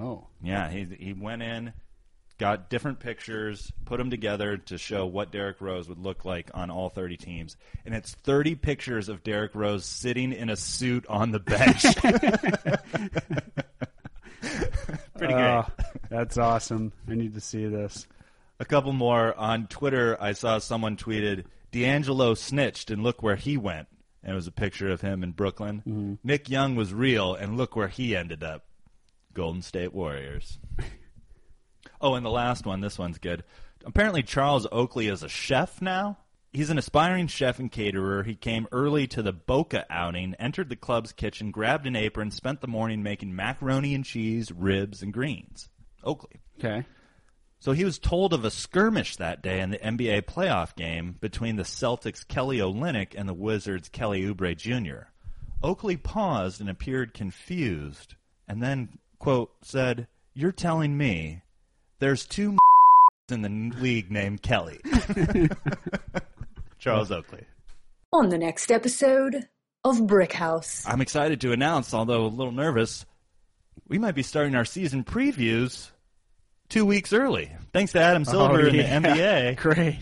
Oh. 0.00 0.26
Yeah, 0.42 0.70
he 0.70 0.84
he 0.84 1.12
went 1.12 1.42
in, 1.42 1.72
got 2.38 2.70
different 2.70 3.00
pictures, 3.00 3.72
put 3.84 3.98
them 3.98 4.10
together 4.10 4.56
to 4.56 4.78
show 4.78 5.06
what 5.06 5.32
Derrick 5.32 5.60
Rose 5.60 5.88
would 5.88 5.98
look 5.98 6.24
like 6.24 6.50
on 6.54 6.70
all 6.70 6.88
30 6.88 7.16
teams, 7.16 7.56
and 7.84 7.94
it's 7.94 8.12
30 8.12 8.56
pictures 8.56 9.08
of 9.08 9.22
Derrick 9.22 9.54
Rose 9.54 9.84
sitting 9.84 10.32
in 10.32 10.50
a 10.50 10.56
suit 10.56 11.06
on 11.08 11.30
the 11.30 11.40
bench. 11.40 11.84
Pretty 15.18 15.34
oh, 15.34 15.36
great. 15.36 15.50
Oh, 15.50 15.66
that's 16.10 16.38
awesome. 16.38 16.92
I 17.08 17.14
need 17.14 17.34
to 17.34 17.40
see 17.40 17.66
this. 17.66 18.06
A 18.58 18.64
couple 18.64 18.92
more 18.92 19.34
on 19.36 19.66
Twitter. 19.66 20.16
I 20.20 20.32
saw 20.32 20.58
someone 20.58 20.96
tweeted, 20.96 21.44
"D'Angelo 21.72 22.34
snitched, 22.34 22.90
and 22.90 23.02
look 23.02 23.22
where 23.22 23.36
he 23.36 23.56
went." 23.56 23.88
And 24.22 24.32
it 24.32 24.34
was 24.34 24.46
a 24.46 24.52
picture 24.52 24.90
of 24.90 25.00
him 25.02 25.22
in 25.22 25.32
Brooklyn. 25.32 25.82
Mm-hmm. 25.86 26.14
Nick 26.24 26.48
Young 26.48 26.74
was 26.74 26.92
real, 26.92 27.34
and 27.34 27.56
look 27.56 27.76
where 27.76 27.88
he 27.88 28.16
ended 28.16 28.42
up. 28.42 28.64
Golden 29.36 29.62
State 29.62 29.94
Warriors. 29.94 30.58
oh, 32.00 32.14
and 32.14 32.24
the 32.24 32.30
last 32.30 32.66
one. 32.66 32.80
This 32.80 32.98
one's 32.98 33.18
good. 33.18 33.44
Apparently, 33.84 34.22
Charles 34.22 34.66
Oakley 34.72 35.06
is 35.06 35.22
a 35.22 35.28
chef 35.28 35.80
now. 35.80 36.18
He's 36.52 36.70
an 36.70 36.78
aspiring 36.78 37.26
chef 37.26 37.58
and 37.58 37.70
caterer. 37.70 38.22
He 38.22 38.34
came 38.34 38.66
early 38.72 39.06
to 39.08 39.22
the 39.22 39.34
Boca 39.34 39.84
outing, 39.90 40.34
entered 40.38 40.70
the 40.70 40.76
club's 40.76 41.12
kitchen, 41.12 41.50
grabbed 41.50 41.86
an 41.86 41.94
apron, 41.94 42.30
spent 42.30 42.62
the 42.62 42.66
morning 42.66 43.02
making 43.02 43.36
macaroni 43.36 43.94
and 43.94 44.06
cheese, 44.06 44.50
ribs, 44.50 45.02
and 45.02 45.12
greens. 45.12 45.68
Oakley. 46.02 46.40
Okay. 46.58 46.86
So 47.60 47.72
he 47.72 47.84
was 47.84 47.98
told 47.98 48.32
of 48.32 48.44
a 48.44 48.50
skirmish 48.50 49.16
that 49.16 49.42
day 49.42 49.60
in 49.60 49.70
the 49.70 49.78
NBA 49.78 50.22
playoff 50.22 50.74
game 50.74 51.16
between 51.20 51.56
the 51.56 51.62
Celtics' 51.62 52.26
Kelly 52.26 52.58
Olynyk 52.58 53.14
and 53.14 53.28
the 53.28 53.34
Wizards' 53.34 53.90
Kelly 53.90 54.22
Oubre 54.22 54.56
Jr. 54.56 55.08
Oakley 55.62 55.98
paused 55.98 56.60
and 56.60 56.70
appeared 56.70 57.12
confused, 57.12 58.14
and 58.48 58.62
then, 58.62 58.98
quote, 59.18 59.52
said, 59.62 60.08
You're 60.34 60.52
telling 60.52 60.96
me 60.96 61.42
there's 61.98 62.26
two 62.26 62.56
in 63.30 63.42
the 63.42 63.78
league 63.80 64.10
named 64.10 64.42
Kelly. 64.42 64.80
Charles 66.78 67.10
Oakley. 67.10 67.44
On 68.12 68.28
the 68.28 68.38
next 68.38 68.70
episode 68.70 69.48
of 69.84 69.98
Brickhouse. 69.98 70.84
I'm 70.86 71.00
excited 71.00 71.40
to 71.42 71.52
announce, 71.52 71.94
although 71.94 72.24
a 72.24 72.28
little 72.28 72.52
nervous, 72.52 73.04
we 73.88 73.98
might 73.98 74.14
be 74.14 74.22
starting 74.22 74.54
our 74.54 74.64
season 74.64 75.04
previews 75.04 75.90
two 76.68 76.84
weeks 76.84 77.12
early. 77.12 77.52
Thanks 77.72 77.92
to 77.92 78.00
Adam 78.00 78.24
oh, 78.26 78.30
Silver 78.30 78.62
Oh, 78.62 78.66
and 78.66 79.04
the 79.04 79.08
NBA. 79.08 79.56
Great. 79.58 79.98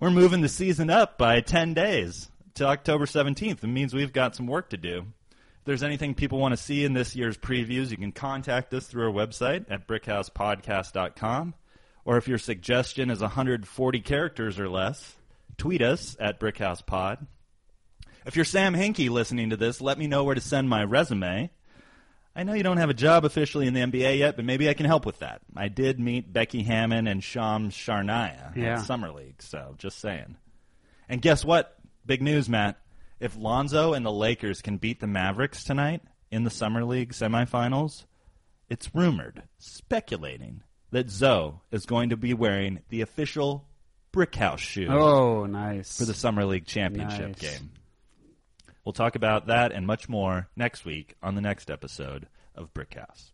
We're 0.00 0.10
moving 0.10 0.40
the 0.42 0.48
season 0.48 0.90
up 0.90 1.18
by 1.18 1.40
10 1.40 1.74
days 1.74 2.30
to 2.54 2.66
October 2.66 3.06
17th. 3.06 3.64
It 3.64 3.66
means 3.66 3.92
we've 3.92 4.12
got 4.12 4.36
some 4.36 4.46
work 4.46 4.70
to 4.70 4.76
do. 4.76 5.06
If 5.68 5.72
there's 5.72 5.82
anything 5.82 6.14
people 6.14 6.38
want 6.38 6.52
to 6.52 6.56
see 6.56 6.82
in 6.82 6.94
this 6.94 7.14
year's 7.14 7.36
previews, 7.36 7.90
you 7.90 7.98
can 7.98 8.10
contact 8.10 8.72
us 8.72 8.86
through 8.86 9.04
our 9.08 9.12
website 9.12 9.66
at 9.68 9.86
brickhousepodcast.com. 9.86 11.52
Or 12.06 12.16
if 12.16 12.26
your 12.26 12.38
suggestion 12.38 13.10
is 13.10 13.20
140 13.20 14.00
characters 14.00 14.58
or 14.58 14.70
less, 14.70 15.16
tweet 15.58 15.82
us 15.82 16.16
at 16.18 16.40
brickhousepod. 16.40 17.26
If 18.24 18.34
you're 18.34 18.46
Sam 18.46 18.72
Hinkie 18.72 19.10
listening 19.10 19.50
to 19.50 19.58
this, 19.58 19.82
let 19.82 19.98
me 19.98 20.06
know 20.06 20.24
where 20.24 20.34
to 20.34 20.40
send 20.40 20.70
my 20.70 20.84
resume. 20.84 21.50
I 22.34 22.42
know 22.44 22.54
you 22.54 22.62
don't 22.62 22.78
have 22.78 22.88
a 22.88 22.94
job 22.94 23.26
officially 23.26 23.66
in 23.66 23.74
the 23.74 23.80
NBA 23.80 24.16
yet, 24.20 24.36
but 24.36 24.46
maybe 24.46 24.70
I 24.70 24.72
can 24.72 24.86
help 24.86 25.04
with 25.04 25.18
that. 25.18 25.42
I 25.54 25.68
did 25.68 26.00
meet 26.00 26.32
Becky 26.32 26.62
Hammon 26.62 27.06
and 27.06 27.22
Shams 27.22 27.74
Charania 27.76 28.56
Yeah. 28.56 28.78
at 28.78 28.86
Summer 28.86 29.12
League, 29.12 29.42
so 29.42 29.74
just 29.76 29.98
saying. 29.98 30.36
And 31.10 31.20
guess 31.20 31.44
what? 31.44 31.76
Big 32.06 32.22
news, 32.22 32.48
Matt. 32.48 32.78
If 33.20 33.36
Lonzo 33.36 33.94
and 33.94 34.06
the 34.06 34.12
Lakers 34.12 34.62
can 34.62 34.76
beat 34.76 35.00
the 35.00 35.06
Mavericks 35.06 35.64
tonight 35.64 36.02
in 36.30 36.44
the 36.44 36.50
Summer 36.50 36.84
League 36.84 37.12
semifinals, 37.12 38.04
it's 38.68 38.94
rumored, 38.94 39.42
speculating, 39.58 40.62
that 40.92 41.10
Zoe 41.10 41.54
is 41.72 41.84
going 41.84 42.10
to 42.10 42.16
be 42.16 42.32
wearing 42.34 42.80
the 42.90 43.00
official 43.00 43.66
Brickhouse 44.12 44.58
shoes 44.58 44.88
Oh, 44.90 45.46
nice. 45.46 45.98
for 45.98 46.04
the 46.04 46.14
Summer 46.14 46.44
League 46.44 46.66
championship 46.66 47.28
Nice. 47.28 47.58
game. 47.58 47.70
We'll 48.84 48.92
talk 48.92 49.16
about 49.16 49.48
that 49.48 49.72
and 49.72 49.86
much 49.86 50.08
more 50.08 50.48
next 50.56 50.84
week 50.84 51.14
on 51.22 51.34
the 51.34 51.42
next 51.42 51.70
episode 51.70 52.28
of 52.54 52.72
Brickhouse. 52.72 53.32